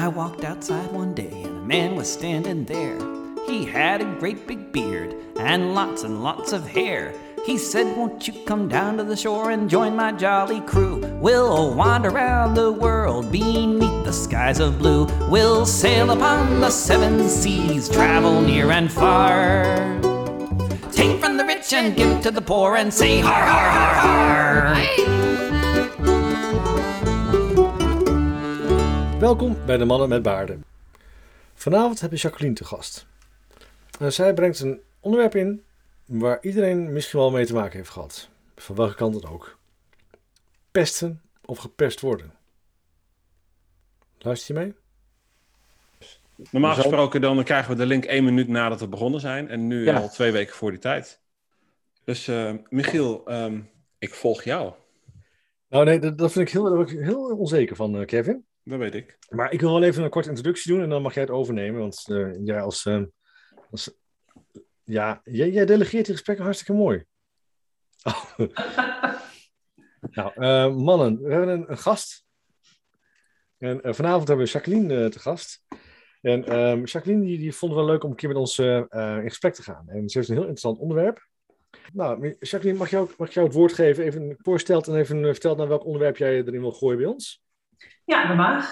[0.00, 2.98] I walked outside one day and a man was standing there.
[3.46, 7.12] He had a great big beard and lots and lots of hair.
[7.44, 11.00] He said, Won't you come down to the shore and join my jolly crew?
[11.20, 15.04] We'll wander around the world beneath the skies of blue.
[15.28, 20.00] We'll sail upon the seven seas, travel near and far.
[20.92, 25.59] Take from the rich and give to the poor and say har har har har.
[29.20, 30.64] Welkom bij de Mannen met Baarden.
[31.54, 33.06] Vanavond heb je Jacqueline te gast.
[33.98, 35.64] En zij brengt een onderwerp in
[36.06, 38.28] waar iedereen misschien wel mee te maken heeft gehad.
[38.56, 39.58] Van welke kant dan ook.
[40.70, 42.32] Pesten of gepest worden.
[44.18, 44.74] Luister je mee?
[46.50, 49.48] Normaal gesproken dan krijgen we de link één minuut nadat we begonnen zijn.
[49.48, 49.98] En nu Ja.
[49.98, 51.20] al twee weken voor die tijd.
[52.04, 53.60] Dus eh, Michiel, ehm,
[53.98, 54.72] ik volg jou.
[55.68, 58.48] Nou nee, dat, dat vind ik heel, daar word ik heel onzeker van, eh, Kevin.
[58.64, 59.18] Dat weet ik.
[59.28, 61.80] Maar ik wil wel even een korte introductie doen en dan mag jij het overnemen.
[61.80, 62.86] Want eh, jij als...
[62.86, 63.02] eh,
[63.70, 63.98] als
[64.84, 67.04] ja, jij, jij delegeert die gesprekken hartstikke mooi.
[68.02, 68.38] Oh.
[70.16, 72.24] nou, eh, mannen, we hebben een, een gast.
[73.58, 75.62] En vanavond hebben we Jacqueline eh, te gast.
[76.20, 78.78] En ehm, Jacqueline die, die vond het wel leuk om een keer met ons eh,
[78.88, 79.88] eh, in gesprek te gaan.
[79.88, 81.28] En ze heeft een heel interessant onderwerp.
[81.92, 84.04] Nou, Jacqueline, mag, jou, mag ik jou het woord geven?
[84.04, 87.42] Even voorstelt en even vertelt naar welk onderwerp jij erin wil gooien bij ons.
[88.04, 88.68] Ja, dat mag.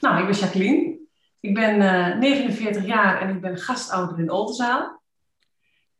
[0.00, 0.98] Nou, ik ben Jacqueline.
[1.40, 5.02] Ik ben eh, 49 jaar en ik ben gastouder in Oldenzaal.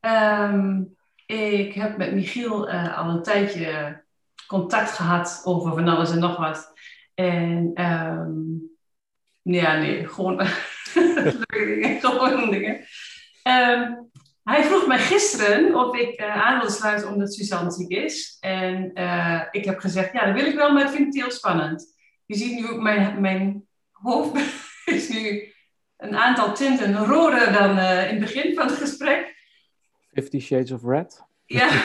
[0.01, 0.83] Ehm,
[1.27, 4.03] ik heb met Michiel eh, al een tijdje
[4.47, 6.73] contact gehad over van alles en nog wat.
[7.15, 8.33] En ehm,
[9.43, 10.37] ja, nee, gewoon
[10.95, 12.01] leuke dingen.
[12.01, 12.85] Gewoon dingen.
[13.43, 13.93] Ehm,
[14.45, 18.37] hij vroeg mij gisteren of ik eh, aan wilde sluiten omdat Suzanne ziek is.
[18.41, 21.31] En eh, ik heb gezegd, ja, dat wil ik wel, maar ik vind het heel
[21.31, 21.94] spannend.
[22.27, 24.37] Je ziet nu ook mijn, mijn hoofd
[24.85, 25.53] is nu
[25.97, 29.35] een aantal tinten roder dan eh, in het begin van het gesprek.
[30.13, 31.23] Fifty Shades of Red.
[31.47, 31.69] Ja,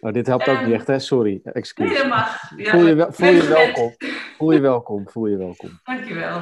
[0.00, 0.98] Nou, dit helpt ook Ehm, niet echt, hè?
[0.98, 1.96] Sorry, nee, excuus.
[1.98, 2.52] dat mag.
[2.56, 3.94] Ja, voel je, wel, voel je welkom.
[4.36, 5.80] Voel je welkom, voel je welkom.
[5.84, 6.40] Dankjewel.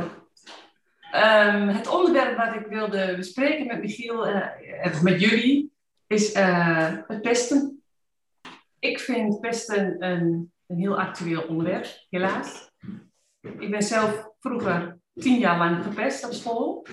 [1.10, 4.26] Ehm, het onderwerp wat ik wilde bespreken met Michiel,
[4.82, 5.72] of met jullie,
[6.06, 7.82] is eh, het pesten.
[8.78, 12.70] Ik vind pesten een, een heel actueel onderwerp, helaas.
[13.40, 16.86] Ik ben zelf vroeger tien jaar lang gepest op school.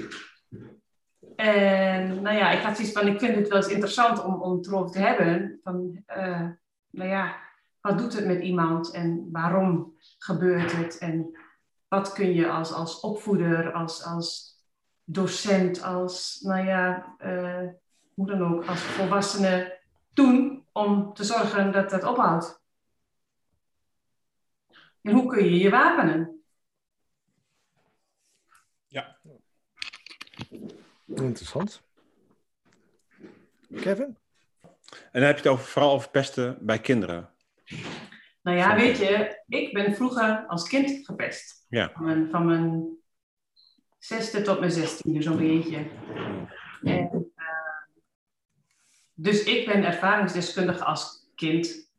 [1.35, 4.57] En nou ja, ik had zoiets van, ik vind het wel eens interessant om, om
[4.57, 5.59] het erover te hebben.
[5.63, 6.47] Van, eh,
[6.89, 7.35] nou ja,
[7.81, 10.97] wat doet het met iemand en waarom gebeurt het?
[10.97, 11.38] En
[11.88, 14.57] wat kun je als, als opvoeder, als, als
[15.03, 17.67] docent, als, nou ja, eh,
[18.13, 19.79] hoe dan ook, als volwassene
[20.13, 22.62] doen om te zorgen dat dat ophoudt?
[25.03, 26.44] En hoe kun je je wapenen?
[31.08, 31.84] Interessant.
[33.75, 34.18] Kevin?
[34.90, 37.30] En dan heb je het over, vooral over pesten bij kinderen.
[38.42, 41.66] Nou ja, weet je, ik ben vroeger als kind gepest.
[41.69, 41.92] Ja.
[41.94, 42.97] Van mijn, van mijn
[44.00, 45.78] zesde tot mijn zestiende, zo'n beetje.
[46.81, 47.46] En, eh,
[49.13, 51.92] dus ik ben ervaringsdeskundige als kind,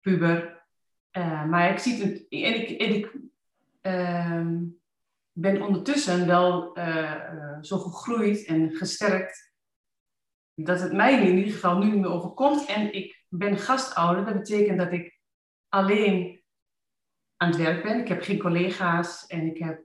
[0.00, 0.57] puber.
[1.18, 3.12] Eh, maar ik zie het, en ik, en ik
[3.80, 4.64] ehm,
[5.32, 9.52] ben ondertussen wel eh, eh, zo gegroeid en gesterkt
[10.54, 12.66] dat het mij in ieder geval nu niet overkomt.
[12.66, 15.18] En ik ben gastouder, dat betekent dat ik
[15.68, 16.42] alleen
[17.36, 18.00] aan het werk ben.
[18.00, 19.80] Ik heb geen collega's en ik heb,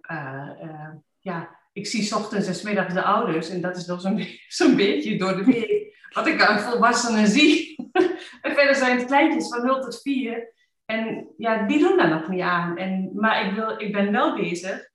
[1.19, 5.17] ja, ik zie ochtends en middags de ouders en dat is wel zo'n zo'n beetje
[5.17, 7.75] door de week wat ik aan volwassenen zie.
[8.41, 10.51] en verder zijn het kleintjes van 0 tot 4
[10.93, 12.77] en ja, die doen daar nog niet aan.
[12.77, 14.89] En, maar ik, wil, ik ben wel bezig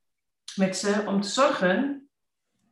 [0.56, 2.08] met ze om te zorgen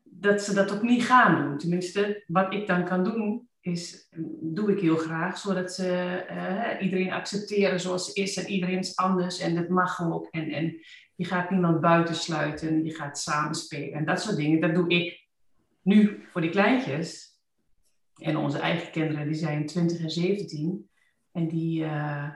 [0.02, 1.58] dat ze dat ook niet gaan doen.
[1.58, 4.08] Tenminste, wat ik dan kan doen, is,
[4.40, 5.88] doe ik heel graag, zodat ze
[6.28, 10.28] eh, iedereen accepteren zoals ze is en iedereen is anders en dat mag ook.
[10.30, 10.80] En, en
[11.14, 14.60] je gaat niemand buitensluiten, je gaat samenspelen en dat soort dingen.
[14.60, 15.28] Dat doe ik
[15.82, 17.34] nu voor die kleintjes.
[18.16, 20.90] En onze eigen kinderen, die zijn 20 en 17.
[21.32, 22.28] En die eh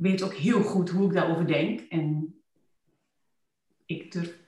[0.00, 1.80] weten ook heel goed hoe ik daarover denk.
[1.80, 2.34] En
[3.86, 4.38] ik durf,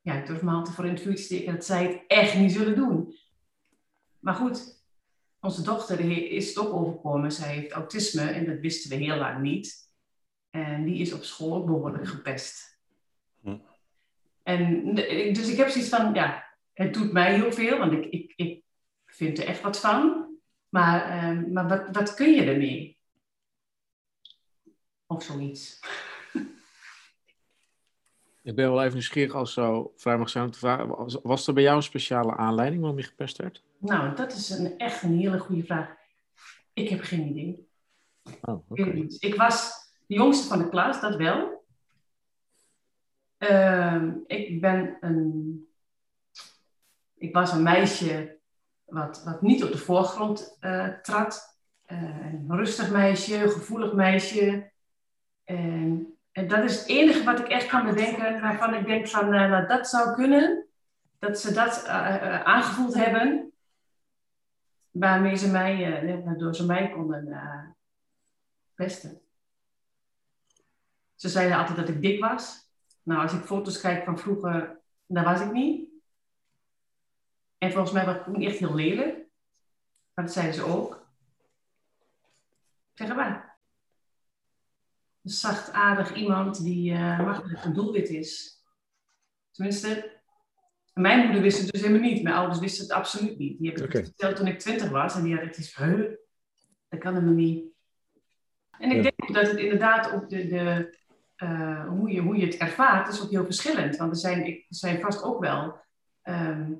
[0.00, 2.36] ja, ik durf me altijd voor in het vuur te steken dat zij het echt
[2.36, 3.14] niet zullen doen.
[4.18, 4.84] Maar goed,
[5.40, 6.00] onze dochter
[6.32, 7.32] is het ook overkomen.
[7.32, 9.88] Zij heeft autisme en dat wisten we heel lang niet.
[10.50, 12.78] En die is op school ook behoorlijk gepest.
[13.40, 13.56] Hm.
[14.42, 14.94] En
[15.32, 18.64] dus ik heb zoiets van, ja, het doet mij heel veel, want ik, ik, ik
[19.06, 20.28] vind er echt wat van.
[20.68, 22.99] Maar, ehm, maar wat, wat kun je ermee?
[25.10, 25.80] Of zoiets.
[28.42, 31.20] Ik ben wel even nieuwsgierig als zo vrij mag zijn om te vragen.
[31.22, 33.62] Was, er bij jou een speciale aanleiding waarom je gepest werd?
[33.78, 35.94] Nou, dat is een, echt een hele goede vraag.
[36.72, 37.68] Ik heb geen idee.
[38.40, 38.70] Oh,
[39.18, 39.72] Ik was
[40.06, 41.64] de jongste van de klas, dat wel.
[43.38, 45.68] Ehm, ik ben een...
[47.14, 48.38] Ik was een meisje
[48.84, 51.58] wat, wat niet op de voorgrond eh, trad.
[51.82, 54.69] Eh, een rustig meisje, een gevoelig meisje.
[55.50, 59.32] En, en dat is het enige wat ik echt kan bedenken, waarvan ik denk van,
[59.32, 60.66] eh, nou, dat zou kunnen.
[61.18, 63.52] Dat ze dat eh, eh, aangevoeld hebben,
[64.90, 67.76] waarmee ze mij, waardoor ze mij konden
[68.74, 69.20] pesten.
[71.14, 72.70] Ze zeiden altijd dat ik dik was.
[73.02, 75.88] Nou, als ik foto's kijk van vroeger, daar was ik niet.
[77.58, 79.16] En volgens mij was ik niet echt heel lelijk.
[80.14, 81.06] Maar dat zeiden ze ook.
[82.92, 83.49] Zeg maar.
[85.22, 88.58] Een zachtaardig iemand die eh makkelijk een doelwit is.
[89.50, 90.20] Tenminste,
[90.92, 92.22] mijn moeder wist het dus helemaal niet.
[92.22, 93.58] Mijn ouders wisten het absoluut niet.
[93.58, 93.96] Die hebben Oké.
[93.96, 95.14] het verteld toen ik twintig was.
[95.14, 96.10] En die hadden iets van, "Huh,
[96.88, 97.64] dat kan helemaal niet.
[98.78, 99.02] En ik Ja.
[99.02, 100.98] denk dat het inderdaad ook de, de,
[101.36, 103.96] eh, hoe, je, hoe je het ervaart, is ook heel verschillend.
[103.96, 105.78] Want er zijn, ik, er zijn vast ook wel
[106.22, 106.72] ehm,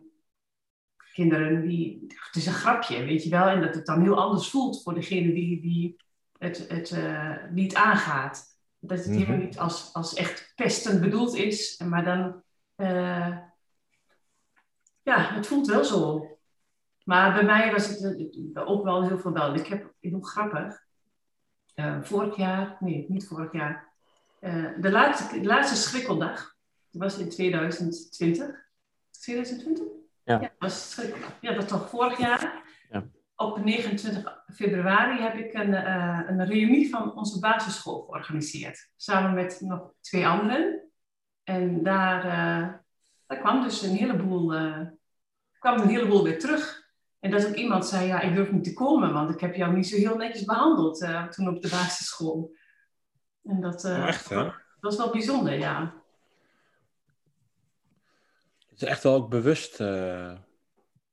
[1.13, 2.05] kinderen die.
[2.09, 3.47] Het is een grapje, weet je wel.
[3.49, 5.97] En dat het dan heel anders voelt voor degene die, die,
[6.41, 8.59] het, het, eh, die het aangaat.
[8.79, 9.17] Dat het Mhm.
[9.19, 12.43] helemaal niet als, als echt pesten bedoeld is, maar dan.
[12.77, 13.39] eh,
[15.03, 16.27] ja, het voelt wel zo.
[17.05, 18.05] Maar bij mij was het
[18.55, 19.55] eh, ook wel heel veel wel.
[19.55, 20.89] Ik heb heel grappig.
[22.03, 23.89] vorig jaar, nee, niet vorig jaar.
[24.81, 26.55] de, laatste, de laatste schrikkeldag.
[26.91, 28.67] Dat was in 2020.
[29.11, 29.87] 2020?
[30.25, 30.39] Ja.
[30.39, 31.01] dat was,
[31.41, 32.63] ja, dat was toch vorig jaar.
[33.41, 38.91] Op 29 februari heb ik een, eh, een reunie van onze basisschool georganiseerd.
[38.97, 40.91] Samen met nog twee anderen.
[41.45, 42.75] En daar, eh,
[43.27, 44.81] daar kwam dus een heleboel, eh,
[45.59, 46.83] kwam een heleboel weer terug.
[47.21, 49.75] En dat ook iemand zei, ja, ik durf niet te komen, want ik heb jou
[49.75, 52.55] niet zo heel netjes behandeld eh, toen op de basisschool.
[53.45, 54.45] En dat, Oh, echt, hè?
[54.45, 55.95] dat was wel bijzonder, ja.
[58.69, 59.79] Het is echt wel ook bewust.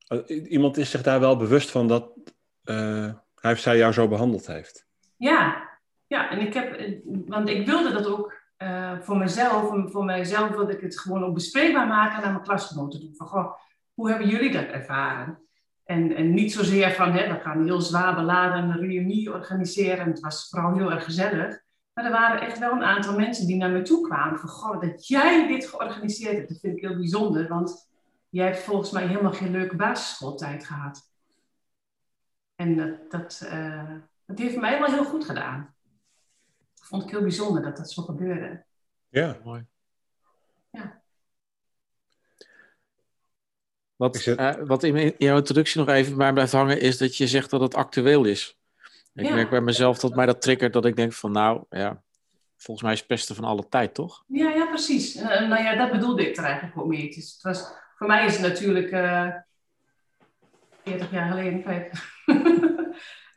[0.08, 2.12] Eh, iemand is zich daar wel bewust van dat
[2.64, 4.86] eh, hij of zij jou zo behandeld heeft.
[5.16, 5.68] Ja,
[6.06, 8.36] ja, en ik heb, eh, want ik wilde dat ook
[9.00, 13.14] voor mezelf, voor mijzelf wilde ik het gewoon ook bespreekbaar maken naar mijn klasgenoten toe.
[13.14, 13.52] Van, goh,
[13.94, 15.38] hoe hebben jullie dat ervaren?
[15.84, 20.06] En, niet zozeer van, hè, we gaan heel zwaar beladen een reunie organiseren.
[20.06, 21.60] Het was vooral heel erg gezellig.
[21.92, 24.38] Maar er waren echt wel een aantal mensen die naar me toe kwamen.
[24.38, 27.48] Van, goh, dat jij dit georganiseerd hebt, dat vind ik heel bijzonder.
[27.48, 27.87] Want
[28.28, 31.10] jij hebt volgens mij helemaal geen leuke basisschooltijd gehad.
[32.54, 33.92] En dat, dat, eh,
[34.26, 35.74] dat heeft mij wel heel goed gedaan.
[36.74, 38.64] Vond ik heel bijzonder dat dat zo gebeurde.
[39.08, 39.38] Ja.
[39.44, 39.66] Mooi.
[40.70, 41.02] Ja.
[43.96, 47.26] Wat, eh, wat in jouw introductie nog even bij mij blijft hangen, is dat je
[47.26, 48.58] zegt dat het actueel is.
[49.14, 49.34] Ik Ja.
[49.34, 52.02] merk bij mezelf dat mij dat triggert dat ik denk van nou, ja,
[52.56, 54.24] volgens mij is het pesten van alle tijd, toch?
[54.26, 55.14] Ja, ja, precies.
[55.14, 57.06] Eh, nou ja, dat bedoelde ik er eigenlijk ook mee.
[57.06, 59.34] Het is, het was, voor mij is het natuurlijk eh
[60.82, 61.62] 40 jaar geleden,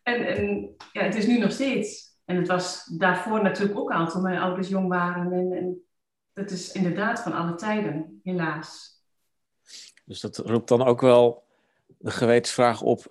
[0.04, 2.10] en en ja, het is nu nog steeds.
[2.26, 5.32] En het was daarvoor natuurlijk ook al, toen mijn ouders jong waren.
[5.32, 5.84] En, en
[6.34, 9.00] dat is inderdaad van alle tijden, helaas.
[10.06, 11.44] Dus dat roept dan ook wel
[11.98, 13.06] de gewetensvraag op.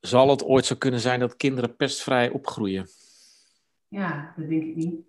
[0.00, 2.88] Zal het ooit zo kunnen zijn dat kinderen pestvrij opgroeien?
[3.88, 5.00] Ja, dat denk ik niet.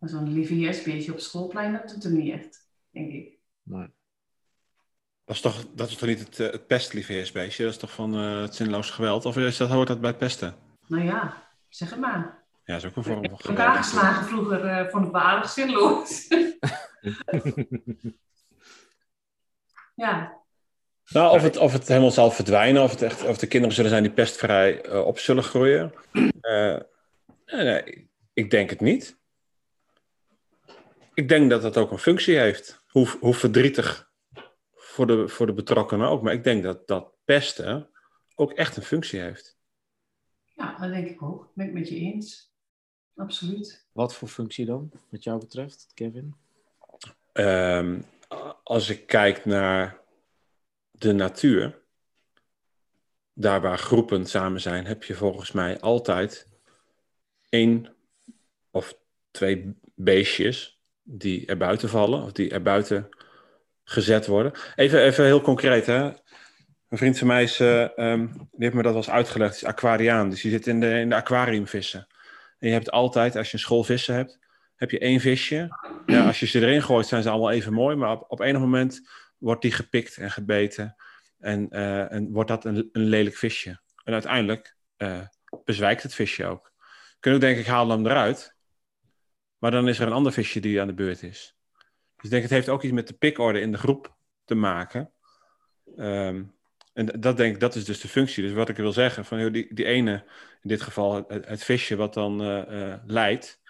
[0.00, 2.69] Zo'n lieve op het schoolplein, dat doet hem niet echt,
[3.00, 3.38] denk ik.
[3.62, 3.90] Maar,
[5.24, 7.64] Dat is toch, dat is toch niet het, eh, het pestliefheersbeestje?
[7.64, 9.24] Dat is toch van eh, het zinloos geweld?
[9.24, 10.54] Of is dat, hoort dat bij het pesten?
[10.86, 12.38] Nou ja, zeg het maar.
[12.64, 13.84] Ja, dat is ook een vorm van Ik heb elkaar geweld.
[13.84, 16.26] geslagen vroeger, eh vond ik wel aardig zinloos.
[19.94, 20.38] ja,
[21.08, 23.90] Nou, of het, of het helemaal zal verdwijnen, of, het echt, of de kinderen zullen
[23.90, 25.92] zijn die pestvrij eh, op zullen groeien.
[26.40, 26.76] Eh,
[27.46, 29.18] nee, nee, ik denk het niet.
[31.14, 32.79] Ik denk dat dat ook een functie heeft.
[32.90, 34.10] Hoe, hoe verdrietig
[34.74, 36.22] voor de, voor de betrokkenen ook.
[36.22, 37.90] Maar ik denk dat dat pesten
[38.34, 39.58] ook echt een functie heeft.
[40.54, 41.50] ja, dat denk ik ook.
[41.54, 42.48] Ben ik met je eens.
[43.16, 43.86] Absoluut.
[43.92, 46.34] wat voor functie dan, wat jou betreft, Kevin?
[47.32, 48.00] Ehm,
[48.62, 50.00] als ik kijk naar
[50.90, 51.82] de natuur,
[53.32, 56.48] daar waar groepen samen zijn, heb je volgens mij altijd
[57.48, 57.94] één
[58.70, 58.98] of
[59.30, 60.79] twee beestjes
[61.12, 63.08] die er buiten vallen, of die er buiten
[63.84, 64.52] gezet worden.
[64.76, 66.02] Even, even heel concreet, hè.
[66.88, 69.64] Een vriend van mij is, eh, ehm, die heeft me dat wel eens uitgelegd, is
[69.64, 70.30] aquariaan.
[70.30, 72.06] Dus die zit in de, in de aquariumvissen.
[72.58, 74.38] En je hebt altijd, als je een school vissen hebt,
[74.76, 75.68] heb je één visje.
[76.06, 77.96] Ja, als je ze erin gooit, zijn ze allemaal even mooi.
[77.96, 79.00] Maar op, op enig moment
[79.38, 80.96] wordt die gepikt en gebeten.
[81.38, 83.80] En, eh, en wordt dat een, een lelijk visje.
[84.04, 85.20] En uiteindelijk eh,
[85.64, 86.72] bezwijkt het visje ook.
[87.20, 88.56] Kun je ook denken, ik haal hem eruit.
[89.60, 91.56] Maar dan is er een ander visje die aan de beurt is.
[92.16, 94.14] Dus ik denk, het heeft ook iets met de pikorde in de groep
[94.44, 95.10] te maken.
[95.96, 96.42] Ehm,
[96.92, 98.42] en dat denk ik, dat is dus de functie.
[98.42, 100.12] Dus wat ik wil zeggen, van die, die ene,
[100.62, 103.60] in dit geval het, het visje wat dan eh, eh, leidt,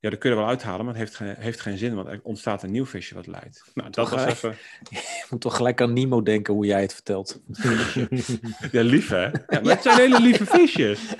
[0.00, 2.08] ja, dat kun je er wel uithalen, maar het heeft, geen- heeft geen zin, want
[2.08, 3.70] er ontstaat een nieuw visje wat leidt.
[3.74, 4.50] Nou, dat was even...
[4.90, 7.40] Je moet toch gelijk aan Nemo denken hoe jij het vertelt.
[8.72, 9.24] Ja, lief hè?
[9.24, 11.00] Ja, maar het zijn hele lieve visjes.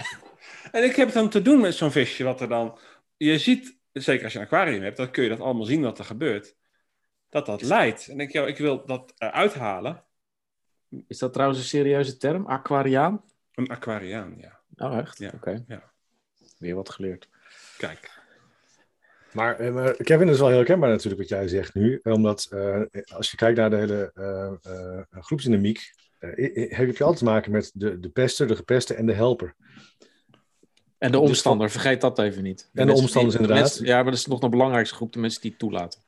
[0.73, 2.79] En ik heb dan te doen met zo'n visje, wat er dan...
[3.17, 5.99] Je ziet, zeker als je een aquarium hebt, dan kun je dat allemaal zien wat
[5.99, 6.57] er gebeurt.
[7.29, 8.09] Dat dat leidt.
[8.09, 10.05] En ik ik wil dat eruit halen.
[11.07, 12.47] Is dat trouwens een serieuze term?
[12.47, 13.25] Aquariaan?
[13.55, 14.61] Een aquariaan, ja.
[14.77, 15.19] Oh, echt?
[15.19, 15.65] Ja, Oké.
[15.67, 15.93] ja.
[16.59, 17.29] Weer wat geleerd.
[17.77, 18.17] Kijk.
[19.33, 22.01] Maar, eh, maar Kevin, dat is wel heel herkenbaar natuurlijk wat jij zegt nu.
[22.03, 27.17] Omdat eh, als je kijkt naar de hele eh, eh, groepsdynamiek, eh, heb je altijd
[27.17, 29.55] te maken met de, de pester, de gepeste en de helper.
[30.99, 32.59] En de omstander, vergeet dat even niet.
[32.73, 33.59] de mensen omstanders, die- de inderdaad.
[33.79, 36.01] mensen- ja, maar dat is nog de belangrijkste groep, de mensen die het toelaten.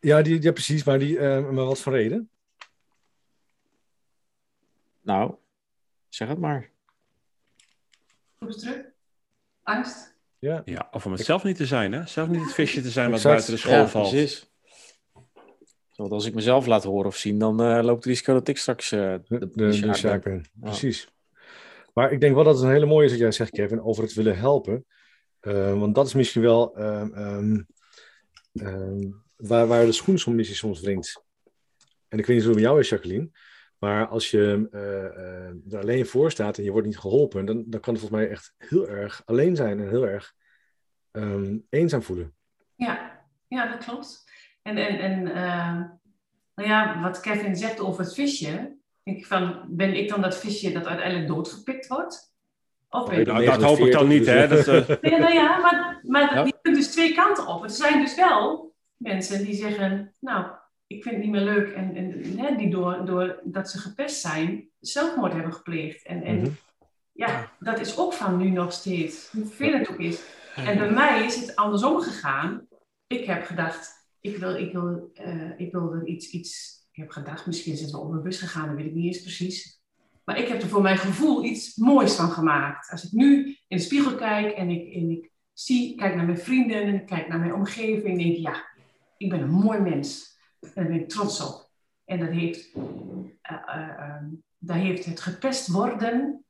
[0.00, 2.30] Ja, die, ja precies, maar, die, eh, maar wat voor reden?
[5.02, 5.34] Nou,
[6.08, 6.70] zeg het maar.
[8.38, 8.92] Groepsdruk?
[9.62, 10.14] Angst?
[10.38, 12.06] Ja, Ja, of om het zelf niet te zijn, hè?
[12.06, 13.34] Zelf niet het visje te zijn wat Exact.
[13.34, 14.10] buiten de school ja, valt.
[14.10, 14.50] precies.
[15.96, 18.58] Want als ik mezelf laat horen of zien, dan eh, loopt het risico dat ik
[18.58, 20.40] straks eh, de, de, de, de.
[20.60, 21.08] Precies.
[21.96, 24.02] Maar ik denk wel dat het een hele mooie is wat jij zegt, Kevin, over
[24.02, 24.86] het willen helpen.
[25.40, 27.62] Eh, want dat is misschien wel ehm, ehm,
[28.52, 31.24] ehm, waar, waar de schoen soms soms wringt.
[32.08, 33.30] En ik weet niet hoe het met jou is, Jacqueline.
[33.78, 37.64] Maar als je eh, eh, er alleen voor staat en je wordt niet geholpen, dan,
[37.66, 40.34] dan kan het volgens mij echt heel erg alleen zijn en heel erg
[41.10, 42.34] ehm, eenzaam voelen.
[42.74, 44.30] Ja, ja, dat klopt.
[44.62, 45.22] En, en, en
[46.54, 48.76] nou ja, wat Kevin zegt over het visje,
[49.06, 52.34] denk ik van, ben ik dan dat visje dat uiteindelijk doodgepikt wordt?
[52.90, 54.48] Of ben ik Nou, dat hoop ik dan niet, hè?
[54.48, 56.44] Dat, eh, Ja, nou ja, maar, maar Ja.
[56.44, 57.62] je kunt dus twee kanten op.
[57.62, 60.46] Er zijn dus wel mensen die zeggen, nou,
[60.86, 61.72] ik vind het niet meer leuk.
[61.74, 66.06] En, en hè, die door, door dat ze gepest zijn, zelfmoord hebben gepleegd.
[66.06, 66.50] En, en Mhm.
[67.12, 70.20] ja, dat is ook van nu nog steeds, hoe vervelend het ook is.
[70.56, 72.66] En bij mij is het andersom gegaan.
[73.06, 76.74] Ik heb gedacht, ik wil, ik wil, eh, ik wil er iets, iets...
[76.96, 79.80] Ik heb gedacht, misschien op mijn bus gegaan, dat weet ik niet eens precies.
[80.24, 82.90] Maar ik heb er voor mijn gevoel iets moois van gemaakt.
[82.90, 86.38] Als ik nu in de spiegel kijk en ik, en ik zie, kijk naar mijn
[86.38, 88.64] vrienden en kijk naar mijn omgeving, denk ik, ja,
[89.16, 90.38] ik ben een mooi mens.
[90.60, 91.70] En daar ben ik trots op.
[92.04, 92.72] En dat heeft,
[93.42, 94.22] eh,
[94.58, 96.44] daar heeft het gepest worden,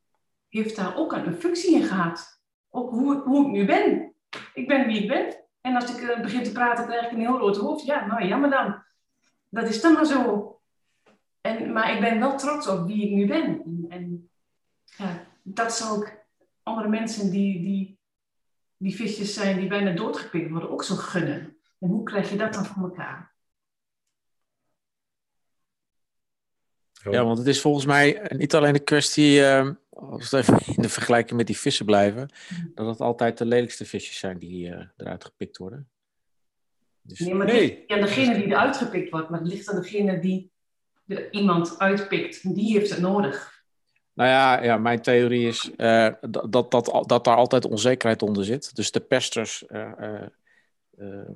[0.48, 2.40] heeft daar ook een, functie in gehad.
[2.70, 4.14] Ook hoe, hoe ik nu ben.
[4.54, 5.44] Ik ben wie ik ben.
[5.60, 7.84] En als ik begin te praten, krijg ik een heel rood hoofd.
[7.84, 8.84] Ja, nou jammer dan.
[9.48, 10.50] Dat is dan maar zo.
[11.40, 13.62] En, maar ik ben wel trots op wie ik nu ben.
[13.64, 14.30] En, en
[14.84, 16.24] ja, dat zou ik
[16.62, 17.98] andere mensen die, die,
[18.76, 21.56] die visjes zijn die bijna doodgepikt worden ook zo gunnen.
[21.78, 23.34] En hoe krijg je dat dan voor elkaar?
[27.10, 30.82] Ja, want het is volgens mij niet alleen een kwestie, eh, als we even in
[30.82, 32.30] de vergelijking met die vissen blijven,
[32.74, 35.90] dat het altijd de lelijkste visjes zijn die eh, eruit gepikt worden.
[37.06, 37.66] Dus, Nee, maar het Nee.
[37.66, 40.50] ligt niet aan degene die eruit gepikt wordt, maar het ligt aan degene die
[41.06, 42.54] er iemand uitpikt.
[42.54, 43.54] Die heeft het nodig.
[44.12, 48.75] Nou ja, ja mijn theorie is eh, dat, dat, dat, daar altijd onzekerheid onder zit.
[48.75, 50.22] Dus de pesters eh,
[50.96, 51.28] eh,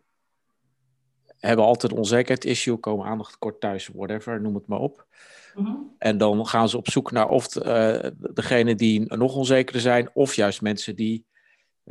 [1.37, 5.07] hebben altijd een onzekerheidsissue, komen aandachttekort thuis, whatever, noem het maar op.
[5.55, 5.77] Mhm.
[5.99, 10.35] En dan gaan ze op zoek naar of de, degene die nog onzekerder zijn, of
[10.35, 11.27] juist mensen die,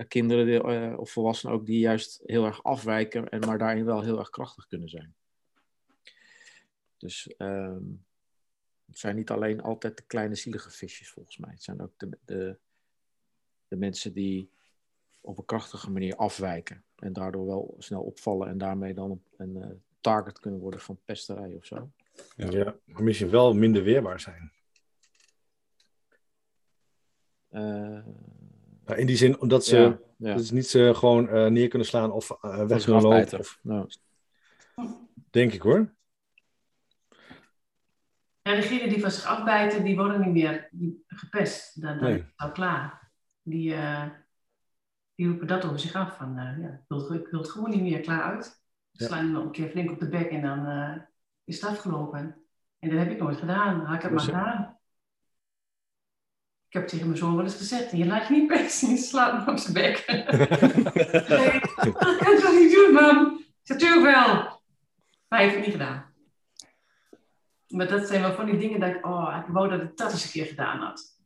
[0.07, 4.01] kinderen die, eh, of volwassenen ook, die juist heel erg afwijken, en maar daarin wel
[4.01, 5.15] heel erg krachtig kunnen zijn.
[6.97, 7.83] Dus ehm,
[8.85, 11.51] het zijn niet alleen altijd de kleine zielige visjes volgens mij.
[11.51, 12.59] Het zijn ook de, de,
[13.67, 14.51] de mensen die
[15.21, 16.83] op een krachtige manier afwijken.
[16.95, 19.69] En daardoor wel snel opvallen en daarmee dan een, een eh,
[20.01, 21.91] target kunnen worden van pesterij of zo.
[22.35, 22.75] Ja.
[22.85, 24.51] maar misschien wel minder weerbaar zijn.
[27.49, 28.05] Eh,
[28.97, 30.31] in die zin, omdat ze ja, ja.
[30.33, 33.39] dat is niet ze gewoon eh, neer kunnen slaan of eh, weg Dat kunnen lopen.
[33.39, 33.89] Of, Nou,
[35.29, 35.93] denk ik hoor.
[38.41, 41.81] En degenen die van zich afbijten, die worden niet meer die- gepest.
[41.81, 42.13] Dan, dan Nee.
[42.17, 43.11] is het al klaar.
[43.41, 44.03] Die, eh,
[45.15, 46.17] die roepen dat over zich af.
[46.17, 48.61] Van, eh, ja, ik, wil, ik wil het gewoon niet meer, klaar uit.
[48.91, 49.05] Ja.
[49.07, 50.95] Slaan hem nog een keer flink op de bek en dan eh,
[51.43, 52.35] is het afgelopen.
[52.79, 53.85] En dat heb ik nooit gedaan.
[53.85, 54.78] Had ik het maar eh, gedaan.
[56.69, 59.45] Ik heb tegen mijn zoon wel eens gezegd, je laat je niet pesten, je slaat
[59.45, 60.03] me op zijn bek.
[60.07, 63.37] nee, dat kan ik toch niet doen, mam?
[63.37, 64.33] Ik zeg, tuurlijk wel.
[65.27, 66.13] Maar hij heeft het niet gedaan.
[67.67, 70.11] Maar dat zijn wel van die dingen dat ik, oh, ik wou dat ik dat
[70.11, 71.17] eens een keer gedaan had.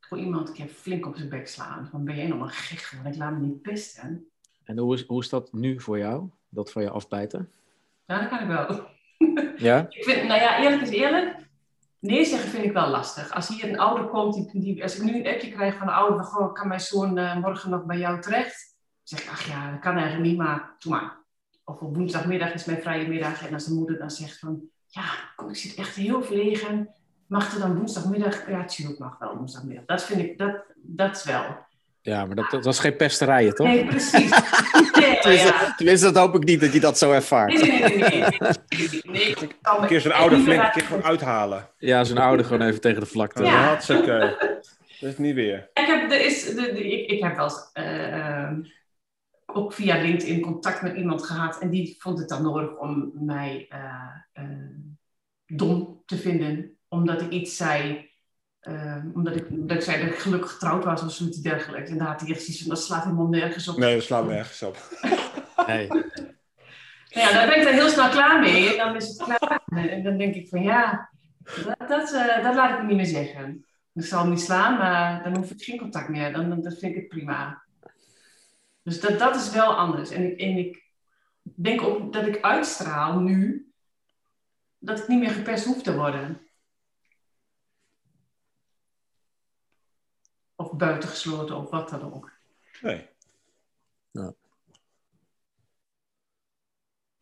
[0.00, 1.88] Gewoon iemand een keer flink op zijn bek slaan.
[1.90, 3.12] Van, ben jij nog een gek geworden?
[3.12, 4.30] Ik laat me niet pesten.
[4.64, 6.30] En hoe is, hoe is dat nu voor jou?
[6.48, 7.52] Dat van je afbijten?
[8.06, 8.88] Ja, dat kan ik wel.
[9.56, 9.86] Ja?
[9.90, 11.45] Ik vind, nou ja, eerlijk is eerlijk.
[12.00, 13.30] Nee zeggen vind ik wel lastig.
[13.30, 15.94] Als hier een ouder komt, die, die, als ik nu een appje krijg van een
[15.94, 18.76] ouder, van, kan mijn zoon eh, morgen nog bij jou terecht?
[18.76, 21.24] Dan zeg ik, ach ja, dat kan eigenlijk niet, maar doe maar.
[21.64, 23.46] Of op woensdagmiddag is mijn vrije middag.
[23.46, 25.04] En als de moeder dan zegt van, ja,
[25.36, 26.94] kom, ik zit echt heel verlegen.
[27.26, 28.50] Mag er dan woensdagmiddag?
[28.50, 29.84] Ja, tuurlijk mag wel woensdagmiddag.
[29.84, 31.66] Dat vind ik, dat, dat wel.
[32.06, 33.66] Ja, maar dat, dat was geen pesterijen, toch?
[33.66, 34.30] Nee, precies.
[34.30, 35.74] Nee, Tenminste, ja.
[35.76, 37.60] tenminste, dat hoop ik niet dat je dat zo ervaart.
[37.62, 38.22] nee, nee, nee,
[39.02, 41.68] nee, Een keer echt oude flink, een keer gewoon uithalen.
[41.78, 43.42] Ja, zo'n ouder gewoon even tegen de vlakte.
[43.42, 43.50] Ja.
[43.52, 43.66] Ja.
[43.66, 44.36] Hartstikke.
[45.00, 45.70] Dat is niet weer.
[45.74, 48.60] Ik heb, er is, de, de- ik, ik heb wel eens, eh, ehm,
[49.46, 51.58] ook via LinkedIn contact met iemand gehad.
[51.60, 53.82] En die vond het dan nodig om mij eh,
[54.32, 54.44] eh,
[55.46, 56.76] dom te vinden.
[56.88, 58.10] Omdat ik iets zei.
[58.66, 61.90] Eh, omdat ik, dat ik zei dat ik gelukkig getrouwd was of zoiets dergelijks.
[61.90, 63.76] En daar had hij echt zoiets van, dat slaat helemaal nergens op.
[63.76, 64.76] Nee, dat slaat nergens op.
[65.66, 65.86] Nee.
[65.86, 68.70] Nou ja, daar ben ik dan heel snel klaar mee.
[68.70, 69.62] En dan is het klaar.
[69.66, 71.10] En dan denk ik van ja,
[71.64, 73.64] dat, dat, eh, dat laat ik niet meer zeggen.
[73.94, 76.32] Ik zal hem niet slaan, maar dan hoef ik geen contact meer.
[76.32, 77.62] Dan, dan, dan vind ik het prima.
[78.82, 80.10] Dus dat, dat is wel anders.
[80.10, 80.84] En ik, en ik
[81.42, 83.66] denk ook dat ik uitstraal nu
[84.78, 86.45] dat ik niet meer gepest hoef te worden.
[90.76, 92.32] Buitengesloten of wat dan ook.
[92.82, 93.08] Nee.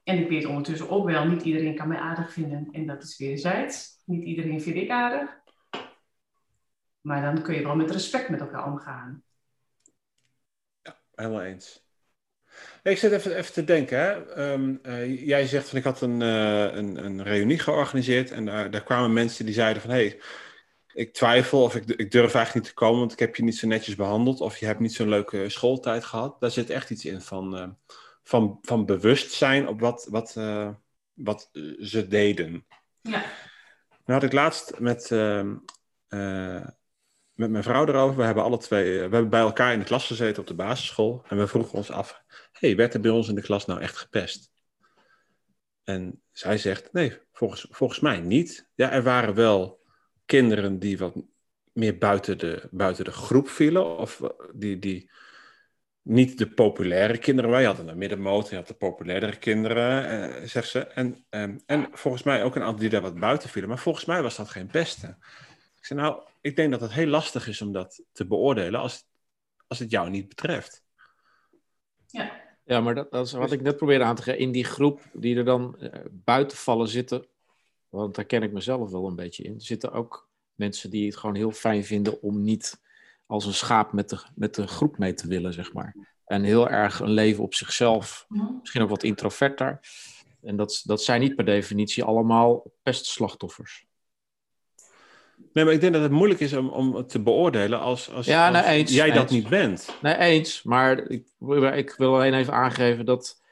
[0.04, 2.68] En ik weet ondertussen ook wel, niet iedereen kan mij aardig vinden.
[2.72, 4.02] En dat is wederzijds.
[4.04, 5.42] Niet iedereen vind ik aardig.
[7.00, 9.22] Maar dan kun je wel met respect met elkaar omgaan.
[11.14, 11.84] Helemaal eens.
[12.82, 13.98] Ik zit even, even te denken.
[13.98, 14.32] Hè.
[14.32, 18.70] Ehm, eh, jij zegt van ik had een, eh, een, een reunie georganiseerd en daar,
[18.70, 20.20] daar kwamen mensen die zeiden van hé, hey,
[20.94, 23.56] ik twijfel of ik, ik durf eigenlijk niet te komen, want ik heb je niet
[23.56, 26.40] zo netjes behandeld of je hebt niet zo'n leuke schooltijd gehad.
[26.40, 27.68] Daar zit echt iets in van, eh,
[28.22, 30.68] van, van bewustzijn op wat, wat, eh,
[31.12, 32.66] wat eh, ze deden.
[33.00, 33.22] Ja.
[34.04, 35.10] Nou had ik laatst met,
[37.34, 38.16] met mijn vrouw erover.
[38.16, 41.24] We hebben alle twee, we hebben bij elkaar in de klas gezeten op de basisschool.
[41.28, 43.96] En we vroegen ons af, hey, werd er bij ons in de klas nou echt
[43.96, 44.52] gepest?
[45.84, 48.68] En zij zegt, nee, volgens, volgens mij niet.
[48.74, 49.83] Ja, er waren wel
[50.26, 51.14] kinderen die wat
[51.72, 53.98] meer buiten de, buiten de groep vielen.
[53.98, 55.10] Of eh, die, die
[56.02, 57.50] niet de populaire kinderen.
[57.50, 60.86] Wij hadden de middenmoot, je had de populairdere kinderen, eh, zegt ze.
[60.86, 63.70] En, ehm, en volgens mij ook een aantal die daar wat buiten vielen.
[63.70, 65.16] Maar volgens mij was dat geen beste.
[65.76, 69.06] Ik zei, nou, ik denk dat het heel lastig is om dat te beoordelen als,
[69.66, 70.84] als het jou niet betreft.
[72.64, 74.40] Ja, maar dat, dat is wat ik net probeerde aan te geven.
[74.40, 77.26] In die groep die er dan eh, buiten vallen zitten,
[77.94, 81.34] want daar ken ik mezelf wel een beetje in, zitten ook mensen die het gewoon
[81.34, 82.80] heel fijn vinden om niet
[83.26, 85.96] als een schaap met de, met de groep mee te willen, zeg maar.
[86.24, 88.26] En heel erg een leven op zichzelf,
[88.60, 89.80] misschien ook wat introverter.
[90.42, 93.86] En dat, dat zijn niet per definitie allemaal pestslachtoffers.
[95.52, 98.26] Nee, maar ik denk dat het moeilijk is om, om het te beoordelen als, als,
[98.26, 99.96] Ja, als nee, eens, jij dat niet bent.
[100.02, 100.62] Nee, eens.
[100.62, 101.26] Maar ik,
[101.74, 103.42] ik wil alleen even aangeven dat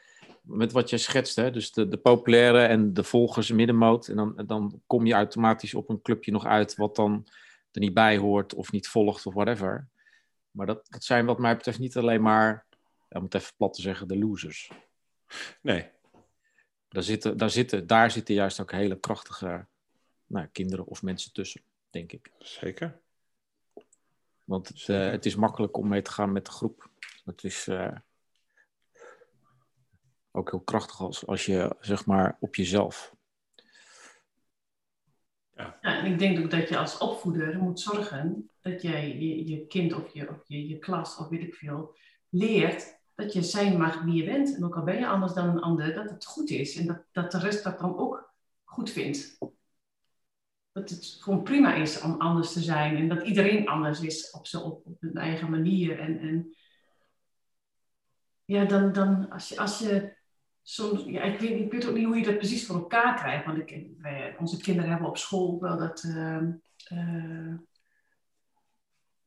[0.43, 4.43] met wat jij schetst, hè, dus de, de populaire en de volgers middenmoot, en dan,
[4.47, 7.27] dan kom je automatisch op een clubje nog uit wat dan
[7.73, 9.89] er niet bij hoort of niet volgt of whatever.
[10.51, 12.67] Maar dat, dat zijn wat mij betreft niet alleen maar,
[13.09, 14.71] om het even plat te zeggen, de losers.
[15.63, 15.89] Nee.
[16.89, 19.67] Daar zitten, daar zitten, daar zitten juist ook hele krachtige
[20.27, 22.31] nou, kinderen of mensen tussen, denk ik.
[22.39, 23.01] Zeker.
[24.45, 25.07] Want het, Zeker.
[25.07, 26.91] eh, het is makkelijk om mee te gaan met de groep.
[27.25, 27.97] Het is eh,
[30.33, 33.15] ook heel krachtig als, als je, zeg maar, op jezelf.
[35.55, 39.67] Ja, en ik denk ook dat je als opvoeder moet zorgen dat jij je, je
[39.67, 41.97] kind of, je, of je, je klas of weet ik veel
[42.29, 44.57] leert dat je zijn mag wie je bent.
[44.57, 46.77] En ook al ben je anders dan een ander, dat het goed is.
[46.77, 49.39] En dat, dat de rest dat dan ook goed vindt.
[50.73, 52.97] Dat het gewoon prima is om anders te zijn.
[52.97, 55.99] En dat iedereen anders is op, zijn, op, op hun eigen manier.
[55.99, 56.57] En, en
[58.45, 59.59] ja, dan, dan als je...
[59.59, 60.21] Als je
[60.63, 63.45] soms, ja, ik, weet, ik weet ook niet hoe je dat precies voor elkaar krijgt.
[63.45, 66.03] Want ik, wij, onze kinderen hebben op school wel dat.
[66.03, 66.43] Uh,
[66.93, 67.55] uh,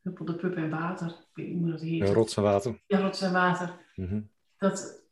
[0.02, 1.08] huppel de pup en water.
[1.08, 2.08] Ik weet niet hoe dat heet.
[2.08, 2.82] Ja, rots en water.
[2.88, 3.80] Ja, rots en water.
[3.96, 4.22] Mhm.
[4.58, 5.04] Dat,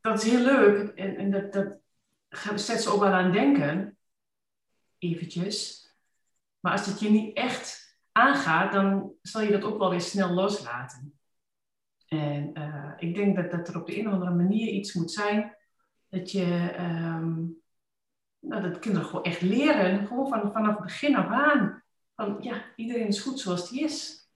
[0.00, 0.88] dat is heel leuk.
[0.88, 1.80] En, en dat, dat
[2.60, 3.98] zet ze ook wel aan denken.
[4.98, 5.88] Eventjes.
[6.60, 10.30] Maar als het je niet echt aangaat, dan zal je dat ook wel weer snel
[10.30, 11.13] loslaten.
[12.08, 15.12] En eh, ik denk dat, dat er op de een of andere manier iets moet
[15.12, 15.56] zijn
[16.08, 17.34] dat je ehm,
[18.38, 21.82] nou, dat kinderen gewoon echt leren, gewoon van, vanaf het begin af aan.
[22.14, 24.28] Van ja, iedereen is goed zoals die is.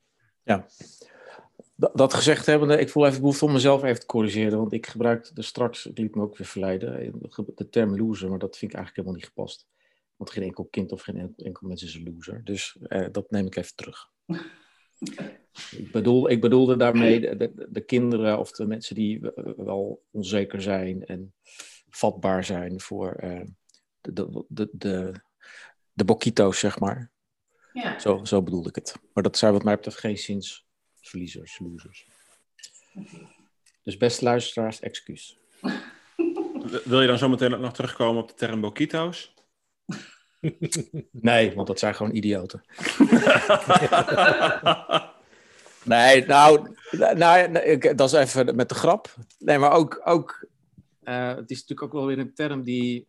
[0.42, 0.66] Ja.
[1.74, 4.58] Dat, dat gezegd hebbende, ik voel even behoefte om mezelf even te corrigeren.
[4.58, 7.20] Want ik gebruikte straks, ik liet me ook weer verleiden,
[7.54, 9.66] de term loser, maar dat vind ik eigenlijk helemaal niet gepast.
[10.16, 12.44] Want geen enkel kind of geen enkel, enkel mens is een loser.
[12.44, 14.10] Dus eh, dat neem ik even terug.
[15.70, 19.20] ik, bedoel, ik bedoelde daarmee de, de, de, kinderen of de mensen die
[19.56, 21.34] wel onzeker zijn en
[21.90, 23.40] vatbaar zijn voor uh,
[24.00, 25.12] de, de, de, de,
[25.92, 27.10] de boquito's, zeg maar.
[27.72, 27.98] Ja.
[27.98, 28.94] Zo, zo bedoelde ik het.
[29.12, 30.66] Maar dat zijn wat mij betreft geen zins
[31.00, 32.06] verliezers, losers.
[33.82, 35.38] Dus beste luisteraars, excuus.
[36.84, 39.34] Wil je dan zometeen nog terugkomen op de term boquito's?
[41.10, 42.62] Nee, want dat zijn gewoon idioten.
[45.84, 46.76] nee, nou,
[47.14, 49.14] nou, dat is even met de grap.
[49.38, 50.46] Nee, maar ook, ook
[51.02, 53.06] uh, het is natuurlijk ook wel weer een term die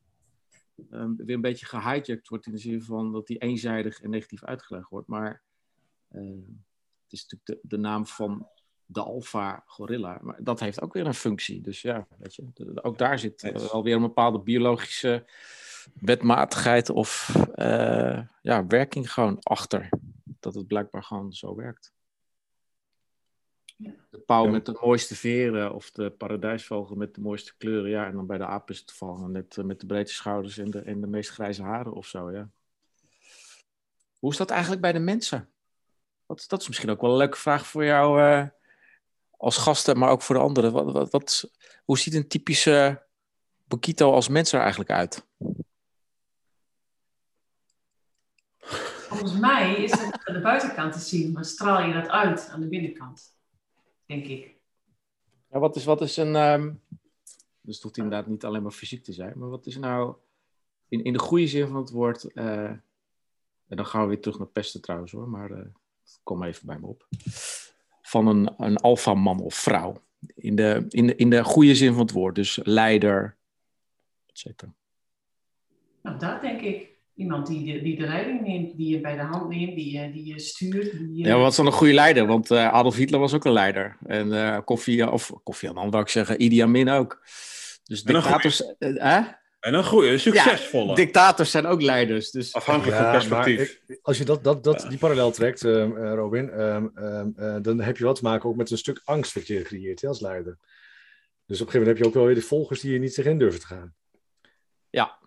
[0.91, 4.43] um, weer een beetje gehijacked wordt in de zin van dat die eenzijdig en negatief
[4.43, 5.07] uitgelegd wordt.
[5.07, 5.41] Maar
[6.11, 6.21] uh,
[7.03, 8.47] het is natuurlijk de, de naam van
[8.91, 10.19] de alfa gorilla.
[10.21, 11.61] Maar dat heeft ook weer een functie.
[11.61, 12.43] Dus ja, weet je,
[12.81, 15.25] ook daar zit uh, alweer een bepaalde biologische
[15.93, 19.89] wetmatigheid of uh, ja, werking gewoon achter.
[20.39, 21.93] Dat het blijkbaar gewoon zo werkt.
[24.09, 27.89] De pauw met de mooiste veren of de paradijsvogel met de mooiste kleuren.
[27.89, 30.57] Ja, en dan bij de aap is het toevallig net uh, met de breedste schouders
[30.57, 32.49] en de, en de meest grijze haren of zo, ja.
[34.19, 35.49] Hoe is dat eigenlijk bij de mensen?
[36.25, 38.47] Dat, dat is misschien ook wel een leuke vraag voor jou uh,
[39.39, 40.71] als gasten, maar ook voor de anderen.
[40.71, 41.51] Wat, wat, wat,
[41.83, 43.05] hoe ziet een typische
[43.67, 45.25] Bokito als mens er eigenlijk uit?
[49.07, 52.61] Volgens mij is het aan de buitenkant te zien, maar straal je dat uit aan
[52.61, 53.35] de binnenkant,
[54.05, 54.57] denk ik.
[55.51, 56.35] Ja, wat is, wat is een.
[56.35, 56.81] Um,
[57.61, 60.15] dus het hoeft inderdaad niet alleen maar fysiek te zijn, maar wat is nou
[60.87, 62.29] in, in de goede zin van het woord.
[62.33, 62.63] Uh,
[63.67, 65.65] en dan gaan we weer terug naar pesten trouwens hoor, maar uh,
[66.23, 67.07] kom even bij me op.
[68.09, 70.03] Van een, een alfaman of vrouw.
[70.35, 73.37] In de, in, de, in de goede zin van het woord, dus leider,
[74.25, 74.73] et cetera.
[76.01, 76.87] Nou, dat denk ik.
[77.15, 80.11] Iemand die de, die de leiding neemt, die je bij de hand neemt, die, je,
[80.11, 80.91] die je stuurt.
[80.91, 81.27] Die je...
[81.27, 82.25] Ja, wat is dan een goede leider?
[82.27, 83.97] Want uh, Adolf Hitler was ook een leider.
[84.05, 87.21] En uh, Kofi, of Kofi Annan wou ik zeggen, Idi Amin ook.
[87.83, 88.73] Dus dictators...
[88.79, 89.27] Uh,
[89.59, 90.89] en een goede, succesvolle.
[90.89, 92.31] Ja, dictators zijn ook leiders.
[92.31, 92.53] Dus...
[92.53, 93.81] Afhankelijk ja, van perspectief.
[93.87, 98.03] Ik, als je dat, dat, dat, die parallel trekt, uh, Robin, uh, dan heb je
[98.03, 100.57] wat te maken ook met een stuk angst wat je creëert als leider.
[101.45, 103.13] Dus op een gegeven moment heb je ook wel weer de volgers die je niet
[103.13, 103.95] zich in durven te gaan.
[104.89, 105.17] Ja,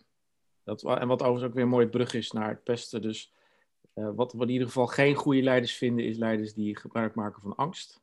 [0.64, 3.02] dat, en wat overigens ook weer een mooie brug is naar het pesten.
[3.02, 3.32] Dus
[3.94, 7.42] uh, wat we in ieder geval geen goede leiders vinden, is leiders die gebruik maken
[7.42, 8.01] van angst.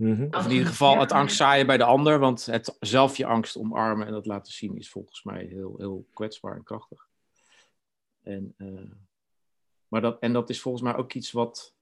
[0.00, 0.34] Mm -hmm.
[0.34, 3.56] Of in ieder geval het angst zaaien bij de ander, want het zelf je angst
[3.56, 7.08] omarmen en dat laten zien is volgens mij heel, heel kwetsbaar en krachtig.
[8.22, 8.90] En, uh,
[9.88, 11.74] maar dat, en dat is volgens mij ook iets wat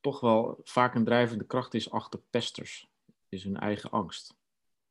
[0.00, 2.88] toch wel vaak een drijvende kracht is achter pesters.
[3.28, 4.34] Is hun eigen angst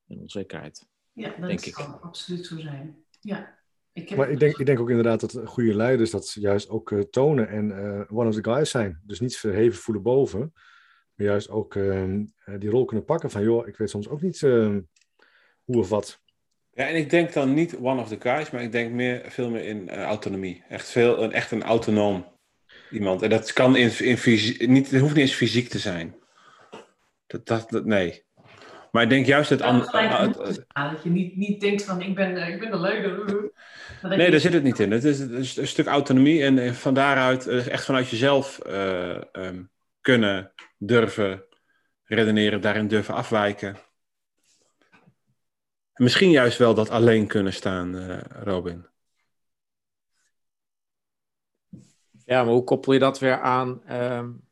[0.07, 0.87] en onzekerheid.
[1.13, 1.73] Ja, dat denk ik.
[1.73, 3.03] kan absoluut zo zijn.
[3.19, 3.57] Ja.
[3.93, 6.91] Ik heb maar ik denk, ik denk ook inderdaad dat goede leiders dat juist ook
[6.91, 9.01] uh, tonen en uh, one of the guys zijn.
[9.03, 10.53] Dus niet verheven voelen boven,
[11.15, 12.03] juist ook uh,
[12.59, 14.39] die rol kunnen pakken van, joh, ik weet soms ook niet
[15.65, 16.23] hoe of wat.
[16.75, 19.49] Ja, en ik denk dan niet one of the guys, maar ik denk meer, veel
[19.49, 20.63] meer in autonomie.
[20.69, 22.25] Echt, veel, een, echt een autonoom
[22.91, 23.21] iemand.
[23.21, 26.15] En dat kan in, in fysiek, niet, het hoeft niet eens fysiek te zijn.
[27.27, 28.23] Dat, dat, dat nee.
[28.91, 29.59] Maar ik denk juist dat...
[29.59, 33.23] Ja, uh, dat je niet, niet denkt van, ik ben, ik ben de leider.
[34.01, 34.91] Nee, daar zit het niet in.
[34.91, 39.69] Het is, het is een stuk autonomie en van daaruit, echt vanuit jezelf uh, um,
[40.01, 40.51] kunnen,
[40.85, 41.45] durven
[42.03, 43.77] redeneren, daarin durven afwijken.
[45.93, 48.85] Misschien juist wel dat alleen kunnen staan, uh, Robin.
[52.25, 53.93] Ja, maar hoe koppel je dat weer aan...
[53.93, 54.43] Um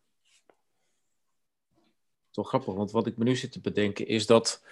[2.33, 4.63] toch grappig, want wat ik me nu zit te bedenken is dat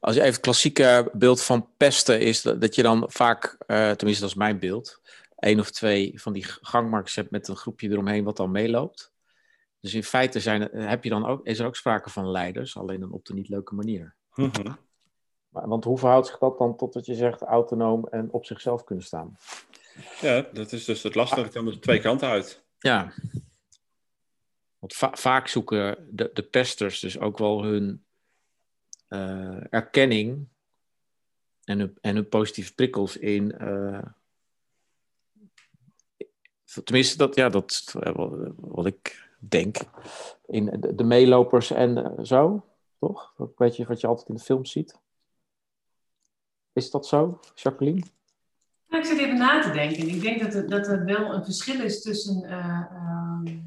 [0.00, 4.22] als je even het klassieke beeld van pesten is, dat, je dan vaak, uh, tenminste
[4.22, 5.00] dat is mijn beeld,
[5.36, 9.12] één of twee van die gangmarkers hebt met een groepje eromheen wat dan meeloopt.
[9.86, 13.00] Dus in feite zijn, heb je dan ook, is er ook sprake van leiders, alleen
[13.00, 14.14] dan op de niet leuke manier.
[14.34, 14.76] Mm -hmm.
[15.48, 18.84] maar, want hoe verhoudt zich dat dan tot wat je zegt autonoom en op zichzelf
[18.84, 19.38] kunnen staan?
[20.20, 21.42] Ja, dat is dus het lastige.
[21.42, 22.62] Het kan er twee kanten uit.
[22.78, 23.12] Ja,
[24.78, 28.04] want va vaak zoeken de, de pesters dus ook wel hun
[29.08, 30.48] uh, erkenning
[31.64, 34.02] en hun, en hun positieve prikkels in, uh,
[36.84, 37.94] tenminste, dat, ja, dat
[38.56, 39.76] wat ik denk.
[40.46, 42.64] In de, meelopers en eh, zo,
[42.98, 43.34] toch?
[43.36, 45.00] Dat weet je wat je altijd in de films ziet.
[46.72, 48.02] Is dat zo, Jacqueline?
[48.88, 50.08] Nou, ik zit even na te denken.
[50.08, 53.58] Ik denk dat er, dat er wel een verschil is tussen eh, ehm,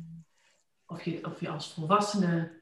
[0.86, 2.58] of, je, of je als volwassene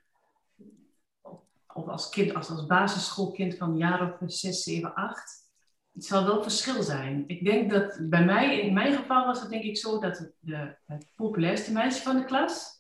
[1.77, 5.45] of- als kind, als, als basisschoolkind van een jaar of 6, 7, 8.
[5.93, 7.23] Het zal wel verschil zijn.
[7.27, 10.75] Ik denk dat bij mij, in mijn geval was het denk ik zo dat de,
[10.85, 12.76] het populairste meisje van de klas.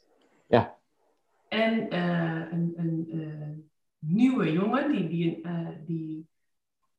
[1.47, 3.65] En eh, een, een eh,
[3.99, 6.27] nieuwe jongen die, die, eh, die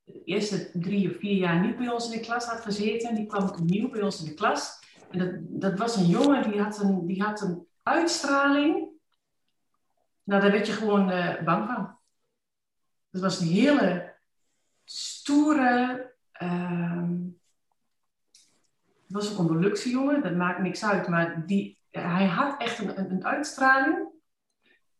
[0.05, 3.15] de eerste drie of vier jaar niet bij ons in de klas had gezeten.
[3.15, 4.79] Die kwam nieuw bij ons in de klas.
[5.11, 5.31] En dat,
[5.61, 8.89] dat was een jongen die had een, die had een uitstraling.
[10.23, 11.07] Nou, daar werd je gewoon
[11.45, 11.99] bang van.
[13.11, 14.15] Dat was een hele
[14.85, 16.15] stoere.
[16.33, 17.27] ehm
[19.09, 21.09] het was ook een Molukse jongen, dat maakt niks uit.
[21.09, 24.09] Maar die, hij had echt een, een uitstraling.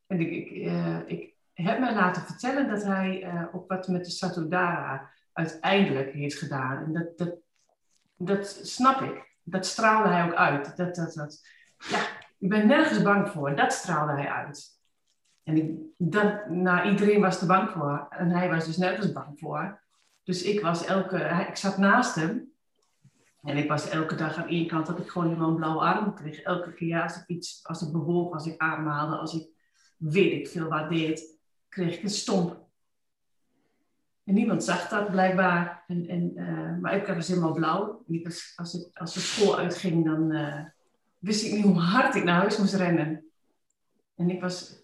[0.09, 4.11] En ik, eh, ik heb mij laten vertellen dat hij eh, ook wat met de
[4.11, 6.85] Satodara uiteindelijk heeft gedaan.
[6.85, 7.35] En dat, dat,
[8.17, 9.37] dat snap ik.
[9.43, 10.77] Dat straalde hij ook uit.
[10.77, 11.47] Dat, dat, dat,
[11.89, 12.01] ja,
[12.39, 13.57] ik ben nergens bang voor.
[13.57, 14.77] Dat straalde hij uit.
[15.45, 18.07] En ik, dat, nou, iedereen was er bang voor.
[18.11, 19.81] En hij was dus nergens bang voor.
[20.25, 21.47] Dus ik was elke...
[21.49, 22.53] Ik zat naast hem.
[23.43, 26.15] En ik was elke dag aan één kant dat ik gewoon helemaal een blauwe arm
[26.15, 26.41] kreeg.
[26.41, 29.58] Elke keer als ik iets, als ik bewoog, als ik aanmaalde, als ik
[29.99, 31.37] weet ik veel wat deed,
[31.69, 32.67] kreeg ik een stomp.
[34.25, 35.85] En niemand zag dat blijkbaar.
[35.87, 38.05] En, en, eh, maar ik was helemaal blauw.
[38.09, 38.23] En
[38.57, 40.65] als, als de school uitging, dan eh,
[41.19, 43.25] wist ik niet hoe hard ik naar huis moest rennen.
[44.17, 44.83] En ik was,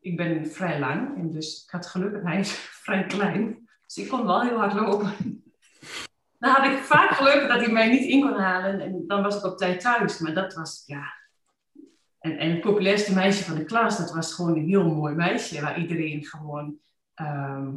[0.00, 1.16] ik ben vrij lang.
[1.16, 2.52] En dus ik had geluk en hij is
[2.84, 3.68] vrij klein.
[3.86, 5.42] Dus ik kon wel heel hard lopen.
[6.38, 8.80] Dan had ik vaak geluk dat hij mij niet in kon halen.
[8.80, 10.18] En dan was ik op tijd thuis.
[10.18, 11.19] Maar dat was, ja...
[12.20, 15.60] En, en het populairste meisje van de klas, dat was gewoon een heel mooi meisje.
[15.60, 16.78] Waar iedereen gewoon...
[17.14, 17.76] ehm,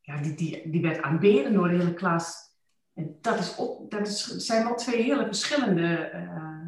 [0.00, 2.48] ja, die, die, die werd aanbeden door de hele klas.
[2.94, 6.66] En dat, is ook, dat zijn wel twee hele verschillende eh,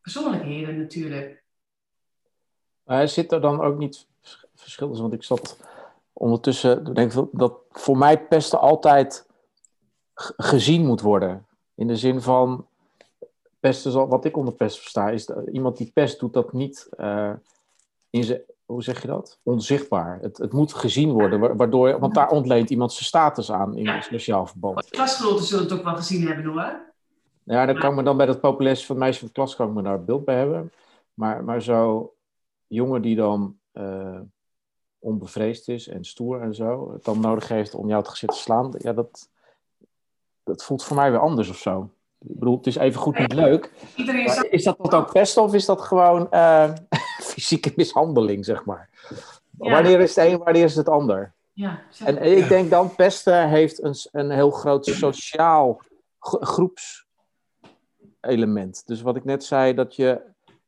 [0.00, 1.44] persoonlijkheden natuurlijk.
[2.82, 5.08] Maar zit er dan ook niet vers- verschil tussen?
[5.08, 5.60] Want ik zat
[6.12, 9.26] ondertussen, ik denk dat, dat voor mij pesten altijd
[10.36, 11.46] gezien moet worden.
[11.74, 12.66] In de zin van,
[13.60, 16.88] pesten, zal- wat ik onder pest versta, is dat iemand die pest doet dat niet
[16.96, 17.32] eh,
[18.10, 19.38] in zijn, hoe zeg je dat?
[19.42, 20.18] Onzichtbaar.
[20.20, 23.84] Het, het moet gezien worden, wa- waardoor, want daar ontleent iemand zijn status aan in
[23.84, 23.96] Ja.
[23.96, 24.90] een sociaal verband.
[24.90, 26.88] Klasgenoten zullen het ook wel gezien hebben hoor.
[27.42, 29.56] Ja, dan kan ik me dan bij dat populairste van het meisje van de klas
[29.56, 30.72] kan ik me daar beeld bij hebben.
[31.14, 32.12] Maar, maar zo
[32.66, 34.20] jongen die dan eh,
[34.98, 38.74] onbevreesd is en stoer en zo, het dan nodig heeft om jou te zitten slaan,
[38.78, 39.28] ja, dat,
[40.42, 41.90] dat voelt voor mij weer anders of zo.
[42.28, 43.72] Ik bedoel, het is even goed niet leuk.
[44.50, 46.72] Is dat dan ook pesten of is dat gewoon eh,
[47.32, 48.88] fysieke mishandeling, zeg maar?
[49.58, 49.70] Ja.
[49.70, 51.32] Wanneer is het een, wanneer is het ander?
[51.52, 52.48] Ja, En ik Ja.
[52.48, 55.80] denk dan, pesten heeft een, een heel groot sociaal
[56.18, 56.38] gro-
[58.10, 58.82] groepselement.
[58.86, 60.20] Dus wat ik net zei, dat je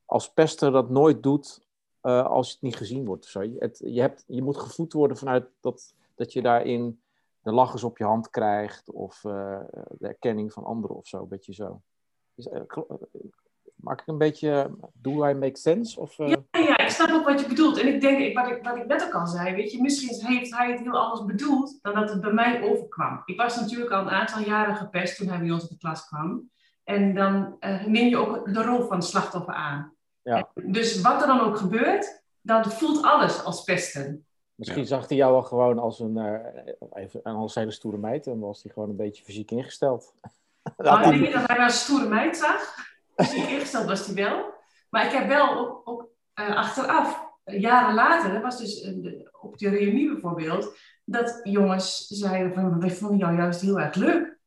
[0.06, 1.60] als pester dat nooit doet
[2.00, 3.24] eh, als het niet gezien wordt.
[3.26, 3.40] Zo.
[3.58, 7.00] Het, je, hebt, je moet gevoed worden vanuit dat, dat je daarin
[7.42, 9.60] de lachers op je hand krijgt of eh,
[9.98, 11.82] de erkenning van anderen of zo, een beetje zo.
[12.34, 12.78] Eh, eh,
[13.74, 16.00] maak ik een beetje, do I make sense?
[16.00, 17.78] Of, Ja, ja, ik snap ook wat je bedoelt.
[17.78, 20.26] En ik denk, ik- wat ik, wat ik net ook al zei, weet je, misschien
[20.26, 23.22] heeft hij het heel anders bedoeld dan dat het bij mij overkwam.
[23.24, 26.06] Ik was natuurlijk al een aantal jaren gepest toen hij bij ons in de klas
[26.08, 26.50] kwam.
[26.84, 29.94] En dan neem je ook de rol van het slachtoffer aan.
[30.22, 30.50] Ja.
[30.54, 34.26] En Dus wat er dan ook gebeurt, dan voelt alles als pesten.
[34.66, 38.26] Misschien zag hij jou wel gewoon als een, eh, even, een als hele stoere meid
[38.26, 40.14] en was hij gewoon een beetje fysiek ingesteld.
[40.76, 42.74] Maar ik denk niet dat hij een stoere meid zag.
[43.16, 44.54] Dus ingesteld was hij wel.
[44.90, 49.28] Maar ik heb wel ook, ook eh, achteraf, eh, jaren later, dat was dus de-
[49.40, 54.38] op de reunie bijvoorbeeld, dat jongens zeiden van, wij vonden jou juist heel erg leuk.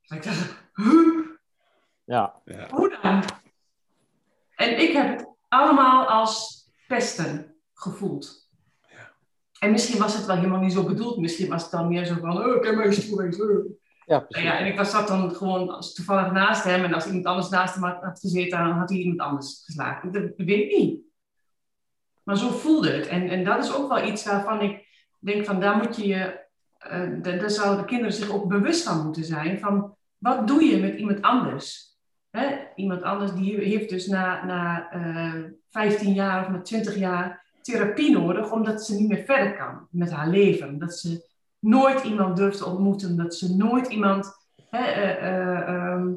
[0.00, 1.26] Dus ik dacht, huh?
[2.04, 2.68] Ja, Ja.
[2.70, 3.22] hoe dan?
[4.56, 8.39] En ik heb het allemaal als pesten gevoeld.
[9.60, 11.18] En misschien was het wel helemaal niet zo bedoeld.
[11.18, 13.64] Misschien was het dan meer zo van, oh, ik heb mijn stoer wees leuk.
[14.28, 16.84] ja ja, en ik was zat dan gewoon als toevallig naast hem.
[16.84, 20.12] En als iemand anders naast hem had, had gezeten, dan had hij iemand anders geslagen.
[20.12, 21.00] Dat weet ik niet.
[22.22, 23.06] Maar zo voelde het.
[23.06, 24.86] En, en dat is ook wel iets waarvan ik
[25.18, 26.40] denk van, daar moet je je...
[26.78, 29.58] eh, da- daar zouden de kinderen zich ook bewust van moeten zijn.
[29.58, 31.88] Van, wat doe je met iemand anders?
[32.30, 32.46] Hè?
[32.74, 38.10] Iemand anders die heeft dus na, na eh 15 jaar of na 20 jaar therapie
[38.10, 40.78] nodig, omdat ze niet meer verder kan met haar leven.
[40.78, 44.38] Dat ze nooit iemand durft te ontmoeten, dat ze nooit iemand.
[44.70, 46.12] Hè, eh, eh, ehm,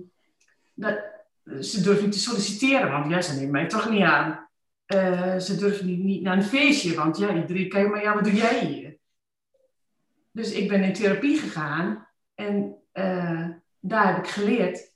[0.73, 1.03] dat,
[1.59, 4.49] ze durven niet te solliciteren, want ja, ze nemen mij toch niet aan.
[4.85, 8.23] Eh, ze durven niet, niet naar een feestje, want ja, iedereen kijkt maar, ja, wat
[8.23, 8.97] doe jij hier?
[10.31, 12.75] Dus ik ben in therapie gegaan en
[13.79, 14.93] daar heb ik geleerd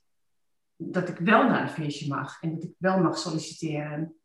[0.75, 4.16] dat ik wel naar een feestje mag en dat ik wel mag solliciteren.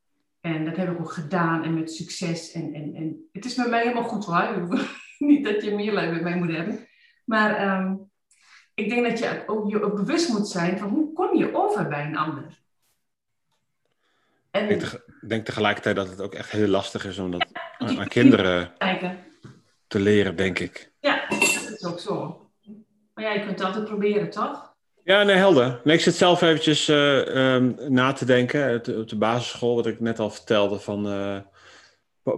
[0.43, 2.53] En dat heb ik ook gedaan en met succes.
[2.53, 4.69] En, en, en het is met mij helemaal goed hoor.
[5.19, 6.89] Niet dat je meer leuk met mij moet hebben.
[7.25, 7.95] Maar ehm,
[8.75, 11.89] ik denk dat je ook, je ook bewust moet zijn van hoe kom je over
[11.89, 12.61] bij een ander.
[14.51, 17.47] En, ik denk, denk tegelijkertijd dat het ook echt heel lastig is om dat
[17.79, 18.73] aan, kinderen
[19.87, 20.93] te leren, denk ik.
[21.01, 22.47] Ja, dat is ook zo.
[23.15, 24.72] Maar ja, je kunt het altijd proberen, toch?
[25.05, 25.81] Ja, nee, helder.
[25.85, 27.57] Nee, ik zit zelf eventjes uh,
[27.89, 28.75] na te denken.
[28.75, 31.39] Op de basisschool, wat ik net al vertelde, van uh,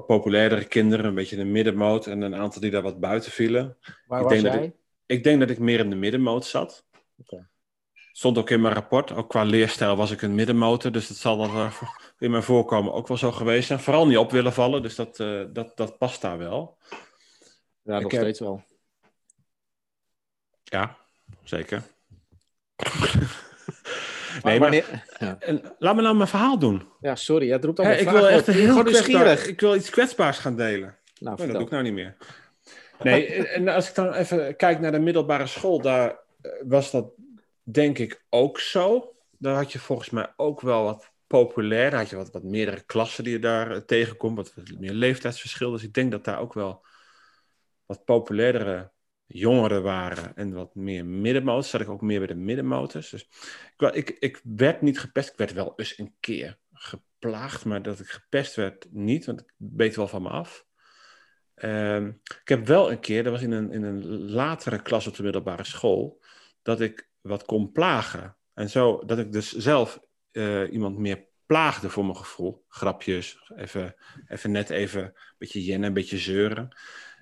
[0.06, 3.76] populairdere kinderen, een beetje de middenmoot en een aantal die daar wat buiten vielen.
[4.06, 4.52] Waar ik was denk jij?
[4.52, 4.74] Dat ik,
[5.06, 6.86] ik denk dat ik meer in de middenmoot zat.
[7.16, 7.46] Okay.
[8.12, 9.12] Stond ook in mijn rapport.
[9.12, 10.92] Ook qua leerstijl was ik een middenmotor.
[10.92, 11.70] Dus dat zal dan
[12.18, 13.80] in mijn voorkomen ook wel zo geweest zijn.
[13.80, 14.82] Vooral niet op willen vallen.
[14.82, 16.78] Dus dat, uh, dat, dat past daar wel.
[17.82, 18.20] Ja, nog heb...
[18.20, 18.62] steeds wel.
[20.64, 20.96] Ja,
[21.42, 21.82] zeker.
[24.42, 25.38] nee, maar, maar ja.
[25.78, 26.88] laat me nou mijn verhaal doen.
[27.00, 27.50] Ja, sorry.
[27.50, 29.48] Het roept hey, ik wil echt heel kwetsbaar.
[29.48, 30.98] Ik wil iets kwetsbaars gaan delen.
[31.18, 32.16] Nou, dat doe ik nou niet meer.
[33.02, 36.18] Nee, en als ik dan even kijk naar de middelbare school, daar
[36.66, 37.12] was dat
[37.62, 39.14] denk ik ook zo.
[39.38, 41.90] Daar had je volgens mij ook wel wat populair.
[41.90, 45.70] Daar had je wat, wat meerdere klassen die je daar tegenkomt, wat, wat meer leeftijdsverschil.
[45.70, 46.86] Dus ik denk dat daar ook wel
[47.86, 48.90] wat populairdere
[49.26, 51.70] jongeren waren en wat meer middenmotors.
[51.70, 53.10] Zat ik ook meer bij de middenmotors.
[53.10, 53.28] Dus
[53.92, 55.30] ik, ik, werd niet gepest.
[55.30, 59.52] Ik werd wel eens een keer geplaagd, maar dat ik gepest werd niet, want ik
[59.56, 60.66] beet wel van me af.
[61.54, 65.16] Um, ik heb wel een keer, dat was in een, in een latere klas op
[65.16, 66.22] de middelbare school,
[66.62, 68.36] dat ik wat kon plagen.
[68.54, 70.00] En zo, dat ik dus zelf
[70.32, 72.64] uh, iemand meer plaagde voor mijn gevoel.
[72.68, 73.94] Grapjes, even,
[74.28, 76.76] even net even een beetje jennen, een beetje zeuren.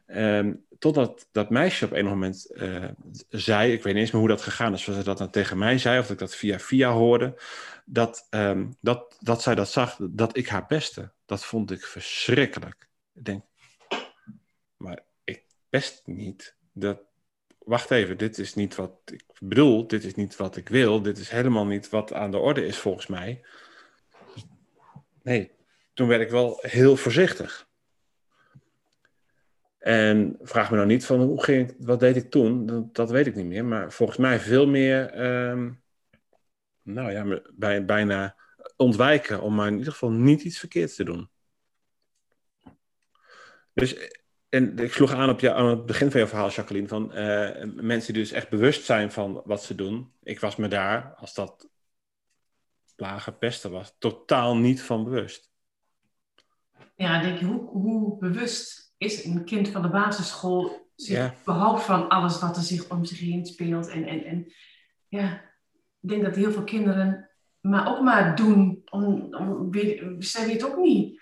[0.07, 2.85] Um, totdat dat meisje op een moment uh,
[3.29, 5.59] zei, ik weet niet eens meer hoe dat gegaan is, of ze dat dan tegen
[5.59, 7.41] mij zei, of dat ik dat via via hoorde,
[7.85, 11.13] dat, um, dat, dat zij dat zag, dat ik haar beste.
[11.27, 12.89] Dat vond ik verschrikkelijk.
[13.15, 13.45] Ik denk,
[14.77, 16.57] maar ik best niet.
[16.73, 17.01] Dat,
[17.59, 21.19] wacht even, dit is niet wat ik bedoel, dit is niet wat ik wil, dit
[21.19, 23.45] is helemaal niet wat aan de orde is volgens mij.
[25.23, 25.51] Nee,
[25.95, 27.71] toen werd ik wel heel voorzichtig.
[29.83, 32.67] En vraag me nou niet van hoe ging ik, wat deed ik toen?
[32.67, 33.65] Dat, dat weet ik niet meer.
[33.65, 35.83] Maar volgens mij veel meer, um,
[36.83, 38.37] nou ja, bij, bijna
[38.77, 41.31] ontwijken om maar in ieder geval niet iets verkeerds te doen.
[43.73, 44.11] Dus,
[44.49, 47.65] en ik sloeg aan op je, aan het begin van je verhaal, Jacqueline, van uh,
[47.75, 50.13] mensen die dus echt bewust zijn van wat ze doen.
[50.23, 51.69] Ik was me daar, als dat
[52.97, 55.51] plagen, pesten was, totaal niet van bewust.
[56.97, 61.35] Ja, denk je, hoe, hoe bewust is een kind van de basisschool zich ja.
[61.45, 63.89] behoudt van alles wat er zich om zich heen speelt.
[63.89, 64.53] En, en, en
[65.09, 65.33] ja,
[66.01, 67.31] ik denk dat heel veel kinderen
[67.63, 69.69] maar ook maar doen, om, om,
[70.19, 71.21] zij weten het ook niet.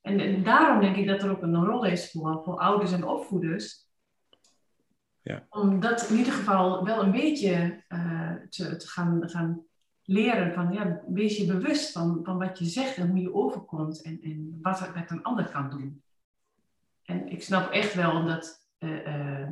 [0.00, 3.04] En, en, daarom denk ik dat er ook een rol is voor, voor ouders en
[3.04, 3.90] opvoeders.
[5.22, 5.46] Ja.
[5.48, 9.64] Om dat in ieder geval wel een beetje uh, te, te gaan, gaan
[10.02, 10.54] leren.
[10.54, 14.02] Van, ja, wees je bewust van, van wat je zegt en hoe je overkomt.
[14.02, 16.01] En, en wat, wat een ander kan doen.
[17.04, 19.48] En ik snap echt wel dat, uh, uh,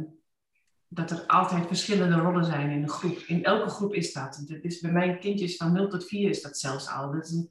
[0.89, 3.19] dat er altijd verschillende rollen zijn in een groep.
[3.19, 4.45] In elke groep is dat.
[4.47, 7.13] dat is bij mijn kindjes van 0 tot 4 is dat zelfs al.
[7.13, 7.49] Dat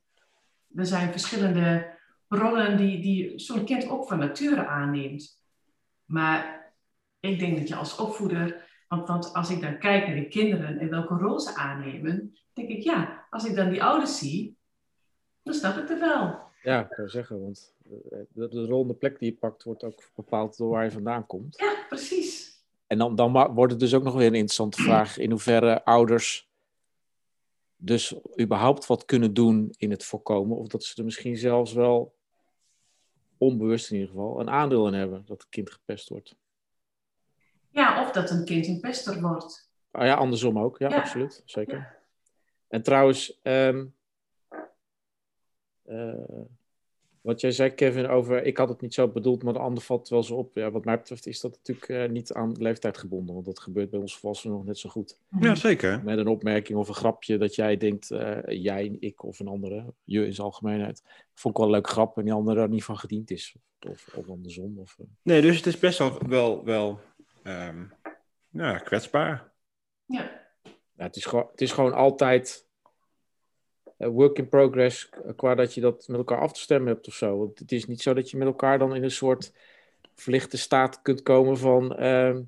[0.76, 5.42] er zijn verschillende rollen die, die zo'n kind ook van nature aanneemt.
[6.06, 6.74] Maar
[7.20, 10.80] ik denk dat je als opvoeder, want, want als ik dan kijk naar de kinderen
[10.80, 14.58] en welke rol ze aannemen, denk ik ja, als ik dan die ouders zie,
[15.44, 16.49] dan snap ik het wel.
[16.64, 20.58] Ja, ik zou zeggen, want de, de de plek die je pakt wordt ook bepaald
[20.58, 21.58] door waar je vandaan komt.
[21.58, 22.64] Ja, precies.
[22.88, 26.50] En dan, dan wordt het dus ook nog weer een interessante vraag in hoeverre ouders
[27.76, 32.16] dus überhaupt wat kunnen doen in het voorkomen, of dat ze er misschien zelfs wel
[33.38, 36.36] onbewust in ieder geval een aandeel in hebben dat het kind gepest wordt.
[37.70, 39.72] Ja, of dat een kind een pester wordt.
[39.92, 40.78] Ah ja, andersom ook.
[40.78, 40.96] Ja, Ja.
[40.98, 41.42] absoluut.
[41.46, 41.78] Zeker.
[41.78, 41.98] Ja.
[42.68, 43.86] En trouwens, ehm,
[45.84, 46.42] eh,
[47.30, 50.10] wat jij zei, Kevin, over ik had het niet zo bedoeld, maar de ander valt
[50.10, 50.56] wel zo op.
[50.56, 53.90] Ja, wat mij betreft is dat natuurlijk eh, niet aan leeftijd gebonden, want dat gebeurt
[53.90, 55.20] bij ons volwassenen nog net zo goed.
[55.40, 56.04] Ja, zeker.
[56.04, 59.94] Met een opmerking of een grapje dat jij denkt, eh, jij, ik of een andere,
[60.04, 61.04] je in zijn algemeenheid,
[61.34, 63.56] vond ik wel een leuk grap en die andere er niet van gediend is.
[63.88, 64.80] Of, of andersom.
[64.80, 65.06] Of, eh.
[65.22, 67.00] Nee, dus het is best wel, wel, wel
[67.44, 67.84] ehm,
[68.50, 69.52] ja, kwetsbaar.
[70.06, 70.48] Ja,
[70.94, 72.69] Ja, het, is gewoon, het is gewoon altijd
[74.08, 77.38] work in progress qua dat je dat met elkaar af te stemmen hebt of zo.
[77.38, 79.54] Want het is niet zo dat je met elkaar dan in een soort
[80.16, 82.42] verlichte staat kunt komen van ehm,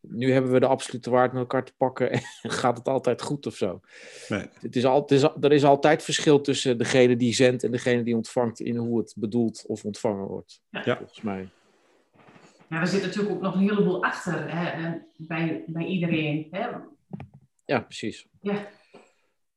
[0.00, 2.20] nu hebben we de absolute waarde met elkaar te pakken en
[2.60, 3.80] gaat het altijd goed of zo.
[4.28, 4.46] Nee.
[4.60, 8.02] Het is al, het is, er is altijd verschil tussen degene die zendt en degene
[8.02, 10.60] die ontvangt in hoe het bedoeld of ontvangen wordt.
[10.70, 10.96] Ja.
[10.96, 11.48] Volgens mij.
[12.68, 16.48] Ja, er zit natuurlijk ook nog een heleboel achter hè, bij, bij iedereen.
[16.50, 16.66] Hè.
[17.64, 18.26] Ja, precies.
[18.40, 18.68] Ja.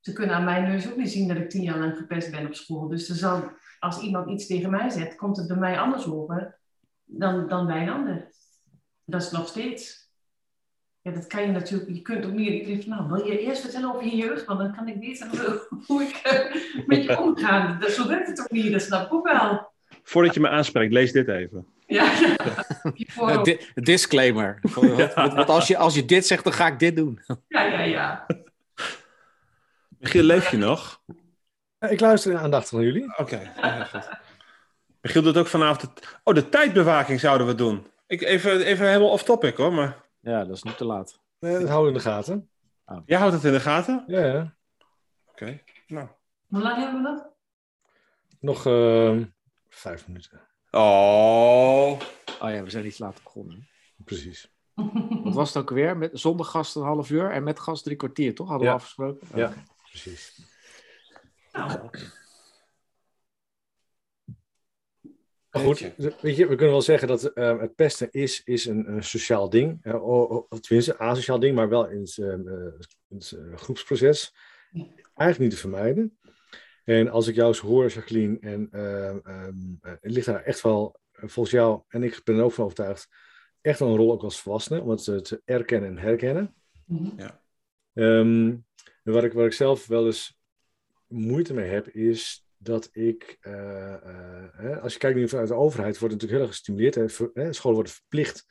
[0.01, 2.45] Ze kunnen aan mijn neus ook niet zien dat ik tien jaar lang gepest ben
[2.45, 2.87] op school.
[2.87, 6.59] Dus er zal, als iemand iets tegen mij zegt, komt het bij mij anders over
[7.05, 8.29] dan, dan bij een ander.
[9.05, 10.09] Dat is nog steeds.
[11.01, 13.61] Ja, dat kan je natuurlijk, je kunt ook niet iedereen van, nou, wil je eerst
[13.61, 14.45] vertellen over je jeugd?
[14.45, 15.29] Want dan kan ik weten
[15.85, 17.77] hoe ik eh, met je omga.
[17.79, 19.71] Dat, zo werkt het ook niet, dat snap ik ook wel.
[20.03, 21.67] Voordat je me aanspreekt, lees dit even.
[21.87, 22.35] Ja, ja.
[23.15, 24.59] Eh, disclaimer.
[25.35, 27.19] Wat als, je, als je dit zegt, dan ga ik dit doen.
[27.47, 28.25] ja, ja, ja.
[30.01, 31.01] Michiel, leef je nog?
[31.79, 33.17] Ik luister aandachtig naar jullie.
[33.17, 34.09] Oké, ja, goed.
[35.01, 35.81] Michiel doet ook vanavond...
[35.81, 36.19] Het...
[36.23, 37.87] Oh, de tijdbewaking zouden we doen.
[38.07, 40.05] Ik, even, even helemaal off-topic hoor, maar...
[40.19, 41.19] Ja, dat is niet te laat.
[41.39, 42.49] Eh, dat houden we in de gaten.
[43.05, 44.03] Jij houdt het in de gaten?
[44.07, 44.55] Ja, ja.
[45.31, 46.07] Oké, nou...
[46.47, 47.25] Hoe lang hebben we nog?
[48.39, 49.23] Nog ehm,
[49.69, 50.41] vijf minuten.
[50.71, 51.91] Oh...
[52.41, 53.67] Oh ja, we zijn iets later begonnen.
[54.05, 54.51] Precies.
[55.23, 55.97] Wat was het ook weer?
[55.97, 58.47] Met, zonder gast een half uur en met gast drie kwartier, toch?
[58.47, 58.73] Hadden Ja.
[58.73, 59.27] we afgesproken?
[59.35, 59.53] Ja,
[59.91, 60.39] precies.
[61.51, 61.89] Nou,
[65.51, 65.79] Maar goed,
[66.21, 69.49] weet je, we kunnen wel zeggen dat ehm, het pesten is, is een, een sociaal
[69.49, 69.85] ding.
[69.93, 72.79] O- of tenminste, een asociaal ding, maar wel in het, ehm, eh,
[73.09, 74.35] het eh, groepsproces.
[74.71, 74.85] Ja.
[75.15, 76.17] Eigenlijk niet te vermijden.
[76.83, 80.61] En als ik jou zo hoor, Jacqueline, en ehm, ehm, eh, het ligt daar echt
[80.61, 83.07] wel, volgens jou, en ik ben er ook van overtuigd,
[83.61, 86.55] echt wel een rol ook als volwassene, om het te erkennen en herkennen.
[86.85, 87.29] mhm.
[87.93, 88.55] Ehm,
[89.03, 90.39] wat, ik, wat ik zelf wel eens
[91.07, 95.99] moeite mee heb, is dat ik, eh, eh, als je kijkt nu vanuit de overheid,
[95.99, 96.95] wordt natuurlijk heel erg gestimuleerd.
[96.95, 97.07] Hè,
[97.53, 98.45] scholen worden verplicht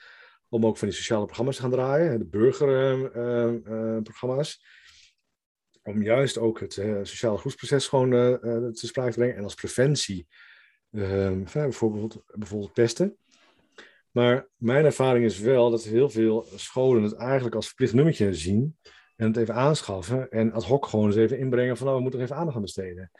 [0.51, 4.64] om ook van die sociale programma's te gaan draaien, de burgerprogramma's.
[5.82, 9.36] om juist ook het eh, sociale groepsproces gewoon eh, eh, te sprake te brengen.
[9.36, 10.26] En als preventie,
[10.92, 13.16] ehm, bijvoorbeeld, bijvoorbeeld pesten.
[14.11, 18.76] Maar mijn ervaring is wel dat heel veel scholen het eigenlijk als verplicht nummertje zien.
[19.21, 22.21] En het even aanschaffen en ad hoc gewoon eens even inbrengen van, nou, we moeten
[22.21, 23.11] er even aandacht aan besteden.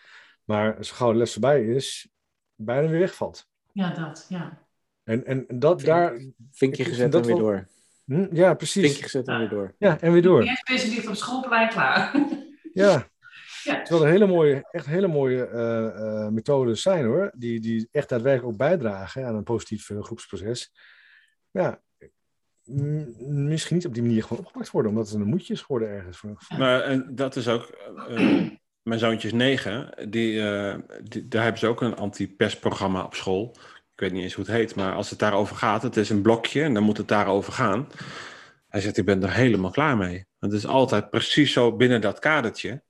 [0.45, 2.09] Maar zo gauw de les voorbij is,
[2.55, 3.47] bijna weer wegvalt.
[3.73, 4.67] ja, dat, ja.
[5.05, 6.21] En, en dat daar,
[6.51, 7.69] Vinkje gezet en weer wel- door.
[8.05, 8.83] hm, ja precies.
[8.85, 9.75] Vinkje gezet en weer door.
[9.79, 10.43] Ja, en weer door.
[10.43, 12.13] Eerst specialief op schoolplein klaar.
[12.73, 13.09] Ja.
[13.65, 13.83] Ja.
[13.83, 18.09] Terwijl er hele mooie, echt hele mooie eh, eh, methodes zijn hoor, die, die echt
[18.09, 20.73] daadwerkelijk ook bijdragen aan een positief eh, groepsproces.
[21.51, 21.83] Ja,
[23.19, 26.23] misschien niet op die manier gewoon opgepakt worden, omdat het een moedje is geworden ergens.
[26.59, 27.67] Maar en dat is ook...
[28.09, 28.47] eh,
[28.91, 30.09] mijn zoontje is negen.
[30.11, 33.57] Die, eh, die- daar hebben ze ook een anti-pestprogramma op school.
[33.95, 35.83] Ik weet niet eens hoe het heet, maar als het daarover gaat...
[35.83, 37.89] Het is een blokje en dan moet het daarover gaan.
[38.69, 40.27] Hij zegt, ik ben er helemaal klaar mee.
[40.39, 42.83] Het is altijd precies zo binnen dat kadertje.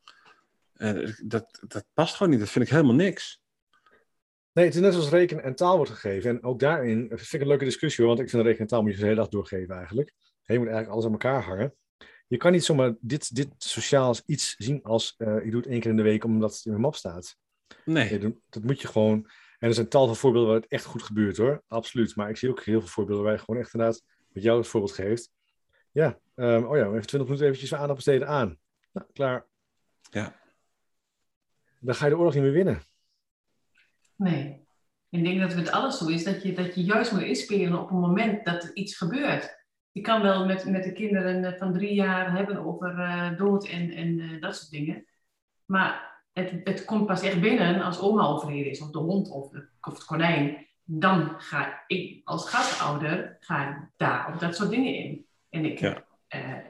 [0.72, 2.40] Eh, dat, dat past gewoon niet.
[2.40, 3.42] Dat vind ik helemaal niks.
[4.52, 6.30] Nee, het is net zoals rekenen en taal wordt gegeven.
[6.30, 8.82] En ook daarin vind ik een leuke discussie hoor, want ik vind rekenen en taal
[8.82, 10.12] moet je de hele dag doorgeven eigenlijk.
[10.42, 11.74] Je moet eigenlijk alles aan elkaar hangen.
[12.26, 15.80] Je kan niet zomaar dit, dit sociaals iets zien als eh, ik doe het één
[15.80, 17.36] keer in de week omdat het in mijn map staat.
[17.84, 18.10] Nee.
[18.10, 19.30] Nee, dat, moet je gewoon.
[19.58, 21.62] En er zijn tal van voorbeelden waar het echt goed gebeurt hoor.
[21.68, 22.16] Absoluut.
[22.16, 24.68] Maar ik zie ook heel veel voorbeelden waar je gewoon echt inderdaad, wat jou als
[24.68, 25.30] voorbeeld geeft.
[25.92, 28.58] Ja, ehm, oh ja, even 20 minuten eventjes aandacht besteden aan.
[28.92, 29.46] Nou, klaar.
[30.10, 30.40] Ja.
[31.80, 32.82] Dan ga je de oorlog niet meer winnen.
[34.20, 34.68] Nee.
[35.08, 37.88] Ik denk dat het alles zo is dat je, dat je juist moet inspelen op
[37.88, 39.58] het moment dat er iets gebeurt.
[39.90, 43.66] Je kan wel met, met de kinderen eh, van drie jaar hebben over eh, dood
[43.66, 45.06] en, en eh, dat soort dingen.
[45.64, 49.52] Maar het, het komt pas echt binnen als oma overleden is, of de hond of,
[49.80, 50.66] of het konijn.
[50.84, 55.26] Dan ga ik als gastouder ga daar op dat soort dingen in.
[55.48, 56.04] En ik, Ja.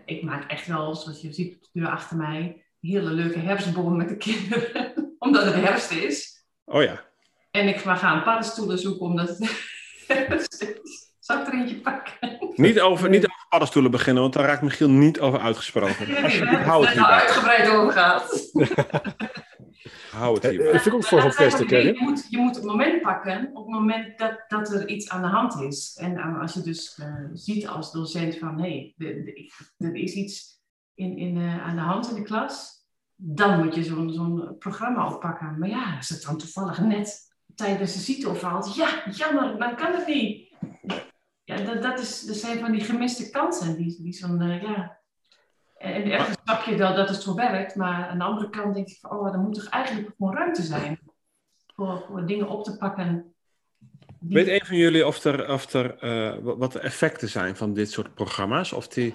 [0.05, 3.96] ik maak echt wel, zoals je ziet op de deur achter mij, hele leuke herfstboom
[3.96, 4.92] met de kinderen.
[5.18, 6.44] Omdat het herfst is.
[6.64, 7.09] Oh ja.
[7.51, 9.48] En ik ga gaan paddenstoelen zoeken omdat is.
[11.18, 12.38] Zal ik er eentje pakken?
[12.55, 16.07] Niet over, niet over paddenstoelen beginnen, want daar raakt Michiel niet over uitgesproken.
[16.07, 17.20] Hè, hou het er hierbij.
[17.20, 18.51] uitgebreid over gaat.
[20.11, 20.70] Hou het Eh, hierbij.
[20.70, 21.68] vind ik ook voor van Dat.
[21.68, 25.22] Je moet, je moet het moment pakken op het moment dat, dat er iets aan
[25.22, 25.96] de hand is.
[26.01, 29.14] En eh, als je dus eh, ziet als docent van hé, hey,
[29.78, 30.62] er is iets
[30.94, 32.84] in, in, eh, aan de hand in de klas,
[33.16, 35.59] dan moet je zo'n zo'n programma oppakken.
[35.59, 37.28] Maar ja, als het dan toevallig net
[37.61, 40.54] tijdens de ziekte valt, ja, jammer, dan kan het niet.
[41.44, 44.98] Ja, dat, dat, is, dat zijn van die gemiste kansen die, die zo'n, eh, ja,
[45.78, 48.88] En ergens snap je wel dat het zo werkt, maar aan de andere kant denk
[48.88, 51.00] je van, oh, er moet toch eigenlijk gewoon ruimte zijn
[51.76, 53.34] voor, voor dingen op te pakken.
[54.20, 57.72] Weet een van jullie of er, of er eh, wa- wat de effecten zijn van
[57.74, 58.72] dit soort programma's?
[58.72, 59.14] Of die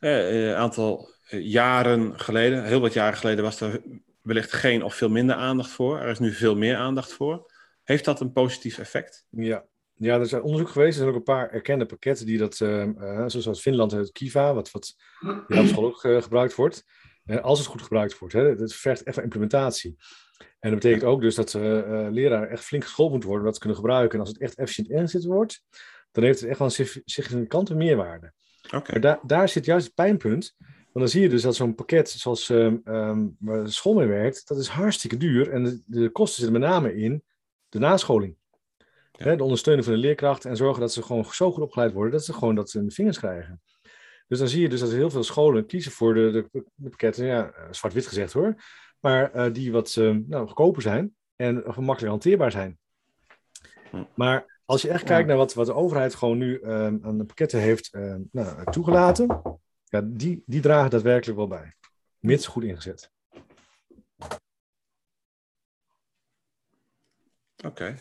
[0.00, 3.82] een aantal eh, jaren geleden, heel wat jaren geleden, was er
[4.22, 6.00] wellicht geen of veel minder aandacht voor.
[6.00, 7.54] Er is nu veel meer aandacht voor.
[7.86, 9.26] Heeft dat een positief effect?
[9.30, 9.64] Ja.
[9.94, 10.90] ja, er zijn onderzoek geweest.
[10.90, 14.54] Er zijn ook een paar erkende pakketten die dat, eh, eh, zoals Finland het Kiva,
[14.54, 14.94] wat, wat
[15.48, 16.84] ja, op school ook eh, gebruikt wordt.
[17.24, 18.34] Eh, als het goed gebruikt wordt.
[18.34, 19.96] Hè, dat vergt echt wel implementatie.
[20.60, 21.62] En dat betekent ook dus dat eh,
[22.10, 24.14] leraren echt flink geschoold moeten worden om dat te kunnen gebruiken.
[24.14, 25.62] En als het echt efficiënt ingezet wordt,
[26.12, 28.32] dan heeft het echt wel een sig- significante meerwaarde.
[28.74, 28.90] Oké.
[28.92, 30.54] Maar daar, daar zit juist het pijnpunt.
[30.58, 34.06] Want dan zie je dus dat zo'n pakket zoals ehm, ehm, waar de school mee
[34.06, 35.50] werkt, dat is hartstikke duur.
[35.50, 37.22] En de, de kosten zitten met name in
[37.68, 38.36] de nascholing.
[39.12, 39.24] Ja.
[39.24, 42.12] Hè, de ondersteuning van de leerkrachten en zorgen dat ze gewoon zo goed opgeleid worden
[42.12, 43.60] dat ze gewoon dat ze in de vingers krijgen.
[44.28, 47.26] Dus dan zie je dus dat heel veel scholen kiezen voor de, de, de pakketten,
[47.26, 48.54] ja, eh, zwart-wit gezegd hoor,
[49.00, 52.78] maar eh, die wat eh, nou, goedkoper zijn en gemakkelijk hanteerbaar zijn.
[54.14, 57.24] Maar als je echt kijkt naar wat, wat de overheid gewoon nu ehm, aan de
[57.24, 59.42] pakketten heeft ehm, nou, toegelaten,
[59.84, 61.74] ja, die, die dragen daadwerkelijk wel bij.
[62.18, 63.10] Mits goed ingezet.
[67.66, 67.94] Oké.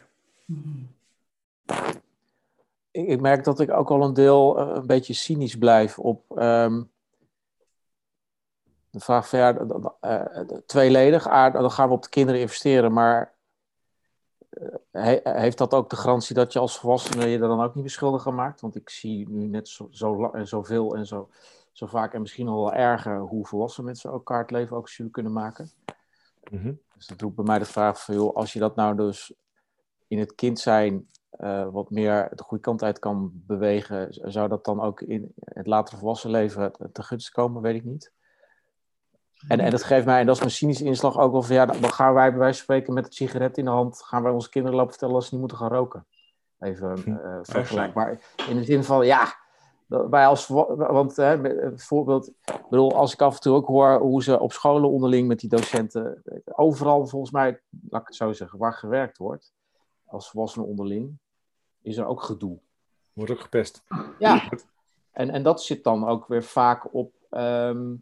[2.91, 6.37] ik, ik merk dat ik ook al een deel eh, een beetje cynisch blijf op
[6.37, 6.83] ehm,
[8.89, 9.57] de vraag van ja,
[9.99, 13.33] eh, tweeledig, ah, dan gaan we op de kinderen investeren, maar
[14.49, 17.75] eh, he- heeft dat ook de garantie dat je als volwassene je er dan ook
[17.75, 18.61] niet beschuldigd aan maakt?
[18.61, 21.29] Want ik zie nu net zo, zo en zoveel en zo,
[21.71, 25.09] zo vaak en misschien nog wel erger hoe volwassen mensen elkaar het leven ook zuur
[25.09, 25.71] kunnen maken.
[26.51, 26.73] Mhm.
[26.95, 29.33] Dus dat roept bij mij de vraag van, joh, als je dat nou dus
[30.15, 34.65] in het kind zijn eh, wat meer de goede kant uit kan bewegen, zou dat
[34.65, 38.11] dan ook in het latere volwassen leven te- gunst komen, weet ik niet.
[39.47, 41.65] En, en dat geeft mij, en dat is mijn cynische inslag ook wel van, ja,
[41.65, 44.31] dan gaan wij bij wijze van spreken met een sigaret in de hand, gaan wij
[44.31, 46.05] onze kinderen lopen vertellen dat ze niet moeten gaan roken.
[46.59, 48.19] Even eh vergelijkbaar.
[48.49, 49.35] In de zin van, ja,
[49.87, 53.67] wij als, want hè, met- een voorbeeld, ik bedoel, als ik af en toe ook
[53.67, 58.07] hoor hoe ze op scholen onderling met die docenten, eh, overal volgens mij, laat ik
[58.07, 59.53] het zo zeggen, waar gewerkt wordt,
[60.05, 61.17] als volwassenen onderling,
[61.81, 62.59] is er ook gedoe.
[63.13, 63.83] Wordt ook gepest.
[64.19, 64.49] Ja,
[65.11, 67.13] en, en dat zit dan ook weer vaak op.
[67.29, 67.93] ehm,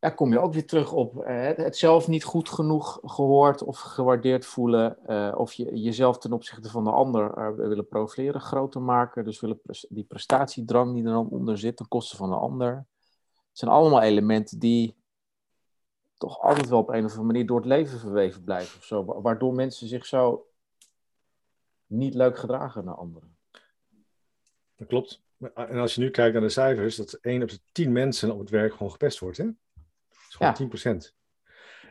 [0.00, 3.62] ja, kom je ook weer terug op eh, het, het zelf niet goed genoeg gehoord
[3.62, 5.06] of gewaardeerd voelen.
[5.06, 9.24] eh, of je jezelf ten opzichte van de ander eh, willen profileren, groter maken.
[9.24, 12.74] Dus willen pres- die prestatiedrang die er dan onder zit ten koste van de ander.
[13.48, 14.99] Het zijn allemaal elementen die
[16.20, 18.78] toch altijd wel op een of andere manier door het leven verweven blijven.
[18.78, 20.46] Of zo, wa- waardoor mensen zich zo
[21.86, 23.36] niet leuk gedragen naar anderen.
[24.76, 25.22] Dat klopt.
[25.54, 28.38] En als je nu kijkt naar de cijfers, dat 1 op de 10 mensen op
[28.38, 29.36] het werk gewoon gepest wordt.
[29.36, 29.44] Hè?
[29.44, 29.54] Dat
[30.28, 30.54] is gewoon Ja.
[30.56, 31.14] 10%.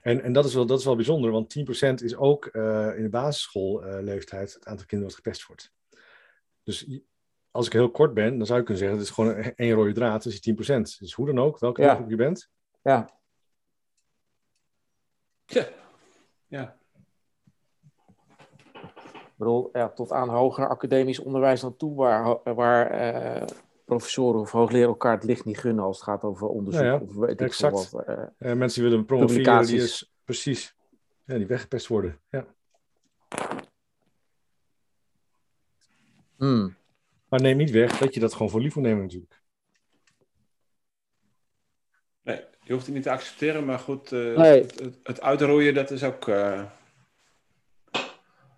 [0.02, 3.04] En, en dat, is wel, dat is wel bijzonder, want 10% is ook eh, in
[3.04, 5.72] de basisschoolleeftijd het aantal kinderen dat gepest wordt.
[6.64, 7.00] Dus
[7.52, 9.74] als ik heel kort ben, dan zou je kunnen zeggen, het is gewoon een- één
[9.74, 11.00] rode draad, dus die 10%.
[11.00, 12.06] Dus hoe dan ook, welke Ja.
[12.08, 12.50] je bent.
[12.82, 13.19] Ja,
[15.50, 15.68] Ja.
[16.48, 16.78] Ja.
[18.74, 23.48] ik bedoel, ja, tot aan hoger academisch onderwijs aan toe, waar, waar eh,
[23.86, 27.00] professoren of hoogleraren elkaar het licht niet gunnen als het gaat over onderzoek Ja, ja,
[27.00, 27.90] of weet ik exact.
[27.90, 28.08] veel wat.
[28.08, 28.52] eh.
[28.52, 30.76] Eh, mensen die willen promoveren, die is precies,
[31.26, 32.20] ja, die weggepest worden.
[32.30, 32.46] Ja.
[36.36, 36.76] Hmm.
[37.30, 39.42] Maar neem niet weg dat je dat gewoon voor lief moet nemen natuurlijk.
[42.22, 44.62] Nee, je hoeft het niet te accepteren, maar goed, eh, Nee.
[44.62, 46.64] het, het, het uitroeien, dat is ook eh,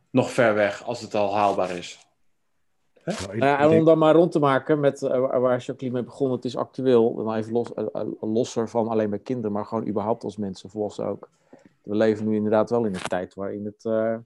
[0.09, 2.07] nog ver weg als het al haalbaar is.
[3.05, 6.31] Nou, ja, en om dan maar rond te maken met eh, waar- Jacqueline mee begon,
[6.31, 7.69] het is actueel, dan even los,
[8.19, 11.29] losser van alleen bij kinderen, maar gewoon überhaupt als mensen, volwassen ook.
[11.83, 14.17] We leven nu inderdaad wel in een tijd waarin het, eh,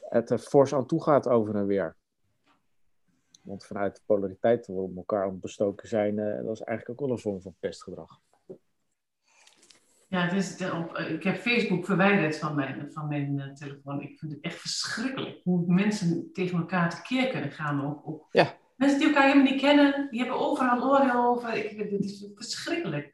[0.00, 1.96] het er fors aan toe gaat over en weer.
[3.42, 6.88] Want vanuit de polariteit waar we op elkaar aan het bestoken zijn, dat is eigenlijk
[6.90, 8.20] ook wel een vorm van pestgedrag.
[10.08, 13.52] Ja, het is de- op, eh, ik heb Facebook verwijderd van mijn, van mijn eh,
[13.52, 14.00] telefoon.
[14.00, 17.84] Ik vind het echt verschrikkelijk hoe mensen tegen elkaar tekeer kunnen gaan.
[17.86, 18.26] Ook, ook.
[18.30, 18.56] Ja.
[18.76, 21.54] Mensen die elkaar helemaal niet kennen, die hebben overal oordeel over.
[21.54, 23.06] Ik, is verschrikkelijk.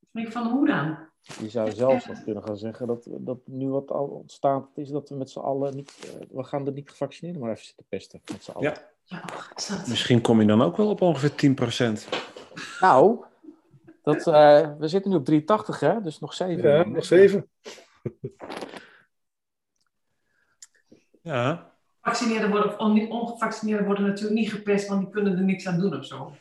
[0.00, 0.98] Ik denk van hoe dan?
[1.40, 5.08] Je zou zelfs nog kunnen gaan zeggen dat, dat nu wat al ontstaat is dat
[5.08, 8.20] we met z'n allen niet, eh, we gaan er niet gevaccineerd, maar even zitten pesten
[8.32, 8.70] met z'n allen.
[8.70, 8.92] Ja.
[9.06, 9.24] Ja,
[9.70, 9.88] oh?
[9.88, 12.08] Misschien kom je dan ook wel op ongeveer 10%.
[12.80, 13.24] Nou,
[14.04, 16.00] dat, eh, we zitten nu op 380, hè?
[16.00, 16.70] Dus nog zeven.
[16.70, 17.48] Ja, nog zeven.
[21.22, 21.72] Ja.
[22.00, 25.78] Gevaccineerden worden of on- ongevaccineerden worden natuurlijk niet gepest, want die kunnen er niks aan
[25.80, 26.32] doen of zo.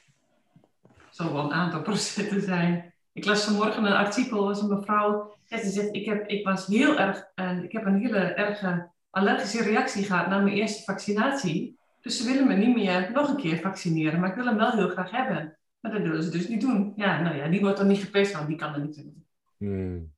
[1.09, 2.93] zal wel een aantal procenten zijn.
[3.14, 6.68] Ik las vanmorgen een artikel, was een mevrouw, en ze zegt, ik, heb, ik was
[6.68, 11.80] heel erg, uh, ik heb een hele erge allergische reactie gehad na mijn eerste vaccinatie.
[12.01, 14.72] Dus ze willen me niet meer nog een keer vaccineren, maar ik wil hem wel
[14.72, 15.57] heel graag hebben.
[15.84, 16.94] Maar dat willen ze dus niet doen.
[16.96, 19.26] Ja, nou ja, die wordt dan niet gepest, want die kan er niet doen.
[19.58, 20.14] Hmm.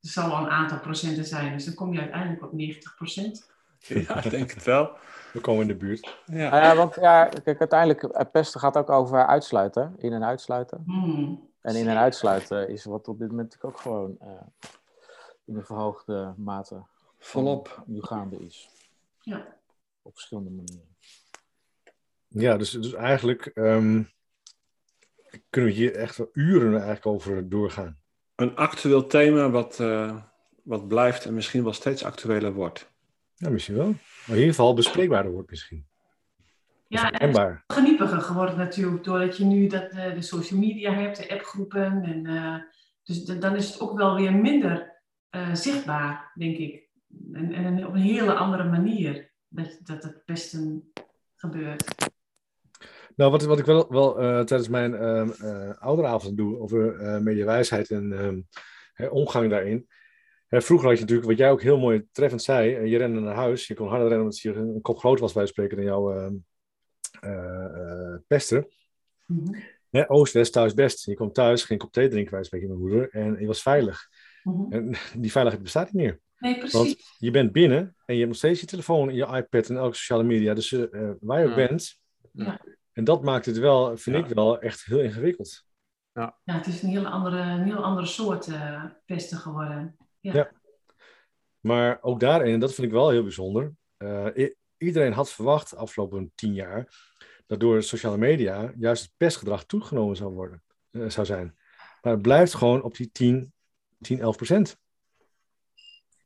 [0.00, 3.50] Het zal wel een aantal procenten zijn, dus dan kom je uiteindelijk op 90 procent.
[3.78, 4.90] Ja, ik denk het wel.
[5.32, 6.18] We komen in de buurt.
[6.26, 6.50] Ja.
[6.50, 10.82] Nou ja, want ja, kijk, uiteindelijk, eh, pesten gaat ook over uitsluiten, in- en uitsluiten.
[10.86, 11.50] Hmm.
[11.60, 14.28] En in- en uitsluiten is wat op dit moment ook gewoon eh,
[15.44, 16.82] in een verhoogde mate
[17.18, 17.82] Volop.
[17.86, 18.70] nu gaande is.
[19.20, 19.46] Ja.
[20.02, 20.94] Op verschillende manieren.
[22.28, 24.02] Ja, dus, dus eigenlijk ehm,
[25.50, 27.98] kunnen we hier echt wel uren eigenlijk over doorgaan.
[28.34, 30.16] Een actueel thema wat, eh,
[30.62, 32.90] wat blijft en misschien wel steeds actueler wordt.
[33.34, 33.86] Ja, misschien wel.
[33.86, 35.86] Maar in ieder geval bespreekbaarder wordt misschien.
[36.88, 41.30] Ja, en geniepiger geworden natuurlijk, doordat je nu dat, eh, de social media hebt, de
[41.30, 42.02] appgroepen.
[42.02, 42.56] En, eh,
[43.02, 44.94] dus dan is het ook wel weer minder
[45.30, 46.88] eh, zichtbaar, denk ik.
[47.32, 50.92] En, en op een hele andere manier dat, dat het pesten
[51.34, 52.10] gebeurt.
[53.16, 57.18] Nou, wat, wat ik wel, wel eh, tijdens mijn ehm eh, ouderavond doe over eh
[57.18, 58.40] mediawijsheid en ehm,
[58.92, 59.86] hè, omgang daarin.
[60.46, 63.34] Hè, vroeger had je natuurlijk, wat jij ook heel mooi treffend zei, je rende naar
[63.34, 66.12] huis, je kon harder rennen omdat je een kop groot was bij spreken dan jouw
[66.12, 66.34] ehm,
[67.20, 68.68] eh, eh, pesten.
[69.26, 69.58] Mhm.
[69.90, 71.04] Hè, Oost, West, thuis, best.
[71.04, 74.08] Je kwam thuis, geen kop thee drinken bij spreken mijn moeder en je was veilig.
[74.42, 74.72] Mhm.
[74.72, 76.20] En die veiligheid bestaat niet meer.
[76.38, 76.72] Nee, precies.
[76.72, 79.96] Want je bent binnen en je hebt nog steeds je telefoon, je iPad en elke
[79.96, 80.54] sociale media.
[80.54, 80.70] Dus
[81.20, 81.68] waar je ook Ja.
[81.68, 81.98] bent.
[82.32, 82.60] Ja.
[82.96, 84.24] En dat maakt het wel, vind Ja.
[84.24, 85.64] ik wel, echt heel ingewikkeld.
[86.12, 89.96] Ja, het is een heel andere, een heel andere soort eh, pesten geworden.
[90.20, 90.32] Ja.
[90.34, 90.50] Ja.
[91.60, 93.74] Maar ook daarin, en dat vind ik wel heel bijzonder.
[93.96, 96.88] eh, iedereen had verwacht de afgelopen tien jaar
[97.46, 101.58] dat door sociale media juist het pestgedrag toegenomen zou, worden, eh, zou zijn.
[102.02, 103.52] Maar het blijft gewoon op die 10,
[104.00, 104.78] 10 11 procent.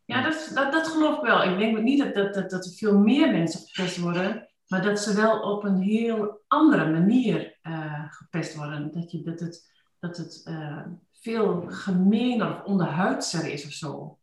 [0.05, 1.43] Ja, dat, dat, dat geloof ik wel.
[1.43, 5.01] Ik denk niet dat, dat, dat, dat er veel meer mensen gepest worden, maar dat
[5.01, 8.93] ze wel op een heel andere manier eh, gepest worden.
[8.93, 14.19] Dat, je, dat het, dat het eh, veel gemeener of onderhuidser is of zo.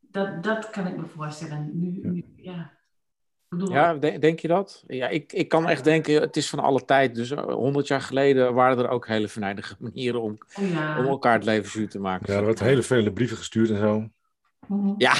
[0.00, 1.70] Dat, dat kan ik me voorstellen.
[1.80, 2.60] Nu, nu ja.
[2.60, 4.84] Ik bedoel, Ja, de- denk je dat?
[4.86, 7.14] Ja, ik, ik kan echt denken, het is van alle tijd.
[7.14, 10.98] Dus honderd jaar geleden waren er ook hele venijnige manieren om, oh ja.
[10.98, 12.32] om elkaar het leven zuur te maken.
[12.32, 14.10] Ja, er werden hele vele brieven gestuurd en zo.
[14.68, 14.94] Mhm.
[15.06, 15.12] Ja,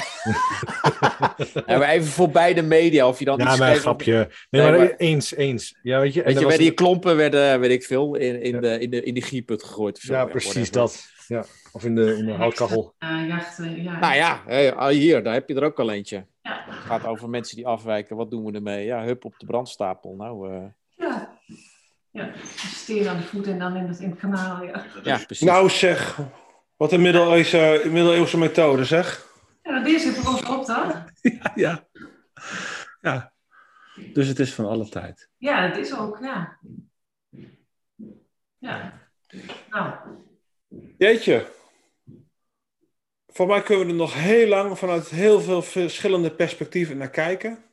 [1.77, 4.13] maar even voorbij de media, of je dan Ja, iets maar schreef grapje.
[4.13, 5.79] Nee, Nee, maar, maar- eens, eens.
[5.83, 8.53] Ja, weet je, en Weet je, was- je klompen, werden, weet ik veel, in, in,
[8.53, 8.59] Ja.
[8.59, 9.95] de, in, de, in die gieput gegooid.
[9.95, 10.73] Of zo, Ja, ja, precies whatever.
[10.79, 11.11] dat.
[11.27, 11.43] Ja.
[11.71, 12.93] Of in de, in de houtkachel.
[12.97, 13.99] Eh, jachten, ja.
[13.99, 16.25] Nou ja, hé, hier, daar heb je er ook al eentje.
[16.41, 16.63] Ja.
[16.69, 18.15] Het gaat over mensen die afwijken.
[18.15, 18.85] Wat doen we ermee?
[18.85, 20.15] Ja, hup op de brandstapel.
[20.15, 20.61] Nou, eh,
[20.95, 21.37] Ja.
[22.11, 22.31] ja.
[22.55, 24.63] Steen aan de voet en dan in het, in het kanaal.
[24.63, 24.85] Ja.
[25.03, 25.47] ja, precies.
[25.47, 26.19] Nou zeg,
[26.77, 29.31] wat een middeleeuwse, middeleeuwse methode zeg.
[29.63, 31.09] Ja, deze heeft ons op dan.
[31.21, 31.87] Ja, ja.
[33.01, 33.33] ja.
[34.13, 35.29] Dus het is van alle tijd.
[35.37, 36.59] Ja, dat is ook, ja.
[38.57, 39.01] Ja.
[39.69, 39.95] Nou,
[40.97, 41.51] Jeetje.
[43.27, 47.63] Voor mij kunnen we er nog heel lang vanuit heel veel verschillende perspectieven naar kijken.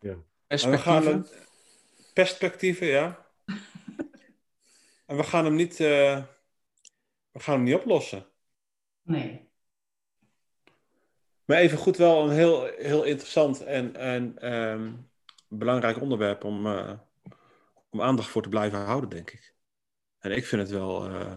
[0.00, 1.04] Gaan Perspectieven.
[1.12, 1.26] hem,
[2.14, 3.26] perspectieven, ja.
[5.06, 6.24] en we gaan hem niet, eh,
[7.30, 8.26] we gaan hem niet oplossen.
[9.02, 9.49] nee.
[11.50, 14.92] Maar even goed wel een heel, heel interessant en, en ehm,
[15.48, 16.92] belangrijk onderwerp om, eh,
[17.90, 19.54] om aandacht voor te blijven houden, denk ik.
[20.18, 21.32] En ik vind het wel eh,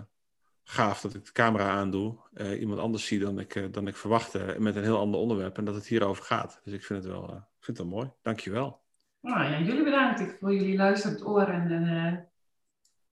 [0.63, 4.55] gaaf dat ik de camera aandoe, eh, iemand anders zie dan ik, dan ik verwachtte,
[4.59, 6.61] met een heel ander onderwerp en dat het hierover gaat.
[6.63, 8.11] Dus ik vind het wel, ik vind het wel mooi.
[8.21, 8.81] Dankjewel.
[9.19, 11.47] Nou ja, jullie bedankt ik voor jullie luisterend oor.
[11.47, 12.17] En, eh,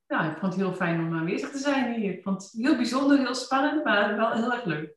[0.07, 2.11] nou, ik vond het heel fijn om aanwezig te zijn hier.
[2.13, 4.95] Ik vond het heel bijzonder, heel spannend, maar wel heel erg leuk.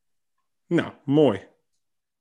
[0.66, 1.52] Nou, mooi.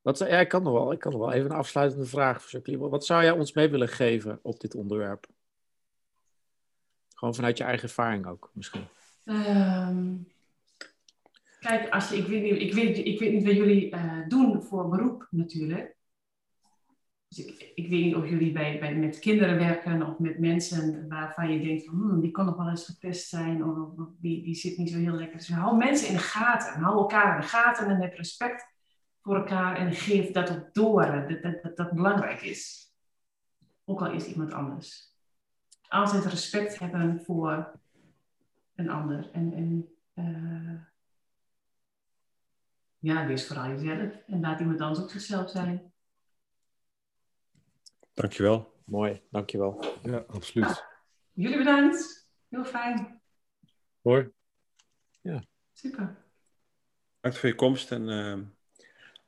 [0.04, 2.90] Wat, ik, kan nog wel, ik kan nog wel even een afsluitende vraag voor.
[2.90, 5.28] Wat zou jij ons mee willen geven op dit onderwerp?
[7.14, 8.84] Gewoon vanuit je eigen ervaring ook, misschien.
[9.26, 10.16] Ehm,
[11.60, 14.62] kijk, als je, ik, weet niet, ik, weet, ik weet niet wat jullie eh, doen
[14.62, 15.96] voor beroep natuurlijk.
[17.28, 21.08] Dus ik, ik weet niet of jullie bij, bij, met kinderen werken of met mensen
[21.08, 24.44] waarvan je denkt van hmm, die kan nog wel eens gepest zijn of, of die,
[24.44, 25.38] die zit niet zo heel lekker.
[25.38, 26.82] Dus hou mensen in de gaten.
[26.82, 28.73] Hou elkaar in de gaten en heb respect
[29.24, 31.06] voor elkaar en geef dat ook door.
[31.06, 32.92] Dat dat, dat, dat belangrijk is.
[33.86, 35.12] Ook al is iemand anders.
[35.88, 37.80] Altijd respect hebben voor
[38.76, 39.32] een ander.
[39.32, 40.82] En, en eh,
[42.98, 44.16] ja, wees vooral jezelf.
[44.28, 45.94] En laat iemand anders ook zichzelf zijn.
[48.14, 48.82] Dankjewel.
[48.86, 49.84] Mooi, dankjewel.
[50.04, 50.86] Ja, absoluut.
[51.32, 52.30] Jullie bedankt.
[52.50, 53.22] Heel fijn.
[54.02, 54.34] Hoor.
[55.74, 56.26] Super.
[57.16, 57.92] Bedankt voor je komst.
[57.92, 58.44] En ehm,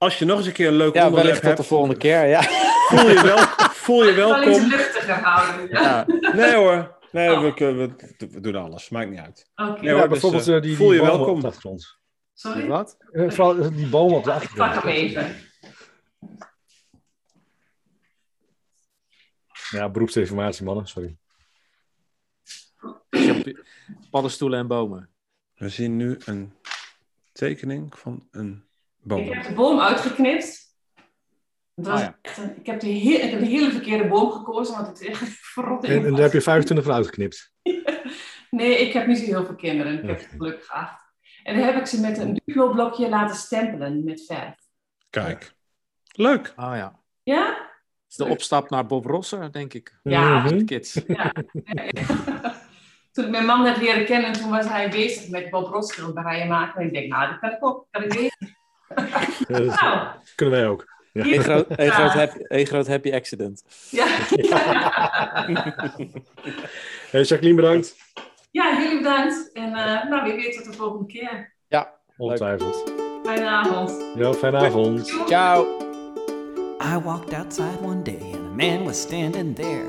[0.05, 1.97] als je nog eens een keer een leuk Ja, onderwerp wellicht tot hebt, de volgende
[1.97, 2.25] keer.
[2.25, 2.41] Ja.
[2.89, 3.37] voel je, wel,
[3.85, 4.69] voel je Wel iets welkom.
[4.69, 5.69] luchtiger houden.
[5.69, 6.05] Ja.
[6.21, 6.33] Ja.
[6.33, 6.93] Nee hoor.
[7.11, 7.41] Nee, Oh.
[7.55, 8.89] we, we, we doen alles.
[8.89, 9.49] Maakt niet uit.
[9.55, 9.71] Oké.
[9.71, 11.35] Nee, Ja, hoor, dus, bijvoorbeeld eh, eh, die, voel die je welkom.
[11.35, 11.97] op de achtergrond.
[12.33, 12.67] Sorry?
[12.67, 12.97] Wat?
[13.11, 14.95] Eh, vooral die bomen op de Ik pak hem achtergrond.
[14.95, 15.35] even.
[19.69, 21.17] Ja, beroepsinformatie, mannen, sorry.
[24.11, 25.09] Paddenstoelen en bomen.
[25.55, 26.53] We zien nu een
[27.31, 28.63] tekening van een
[29.07, 30.63] Ik heb de boom uitgeknipt.
[31.75, 32.17] Het was Ah, ja.
[32.21, 35.01] echt een- ik, heb de he- ik heb de hele verkeerde boom gekozen, want het
[35.01, 37.53] is echt verrot En, en daar heb je 25 van uitgeknipt.
[38.49, 39.93] Nee, ik heb niet zo heel veel kinderen.
[40.03, 40.27] Ik heb Oké.
[40.37, 41.03] gelukkig acht.
[41.43, 44.55] En dan heb ik ze met een Duplo-blokje laten stempelen met verf.
[45.09, 45.53] Kijk.
[46.11, 46.53] Leuk.
[46.55, 46.99] Ah ja.
[47.23, 47.45] Ja?
[47.47, 49.99] Het is de opstap naar Bob Rosser, denk ik.
[50.03, 50.47] Ja.
[50.47, 51.01] De kids.
[51.07, 51.31] Ja.
[53.11, 56.47] toen ik mijn man net leren kennen, toen was hij bezig met Bob Ross schilderijen
[56.47, 56.81] maken.
[56.81, 57.87] En ik denk, nou, dat kan ik ook.
[57.91, 58.54] Kan ik weten.
[59.47, 60.93] Ja, Nou, kunnen wij ook.
[61.13, 61.41] Een hier.
[61.41, 63.63] groot, een groot, happy, een groot happy accident.
[63.91, 64.07] Ja.
[67.11, 67.95] Hey, Jacqueline, bedankt.
[68.51, 69.51] ja, jullie bedankt.
[69.53, 71.53] En eh, nou, wie weet tot de volgende keer.
[71.67, 72.83] Ja, Ongetwijfeld.
[73.23, 74.05] Fijne avond.
[74.15, 75.09] Ja, fijne avond.
[75.09, 75.27] Doei.
[75.27, 75.65] ciao.
[76.81, 79.85] I walked outside one day and a man was standing there.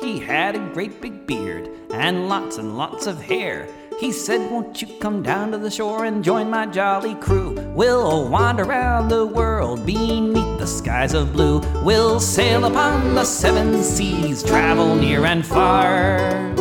[0.00, 3.66] He had a great big beard and lots and lots of hair.
[4.00, 7.52] He said, Won't you come down to the shore and join my jolly crew?
[7.74, 11.60] We'll wander around the world beneath the skies of blue.
[11.84, 16.54] We'll sail upon the seven seas, travel near and far.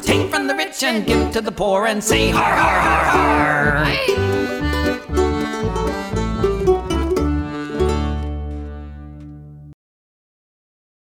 [0.00, 4.65] Take from the rich and give to the poor and say, Har, har, har, har.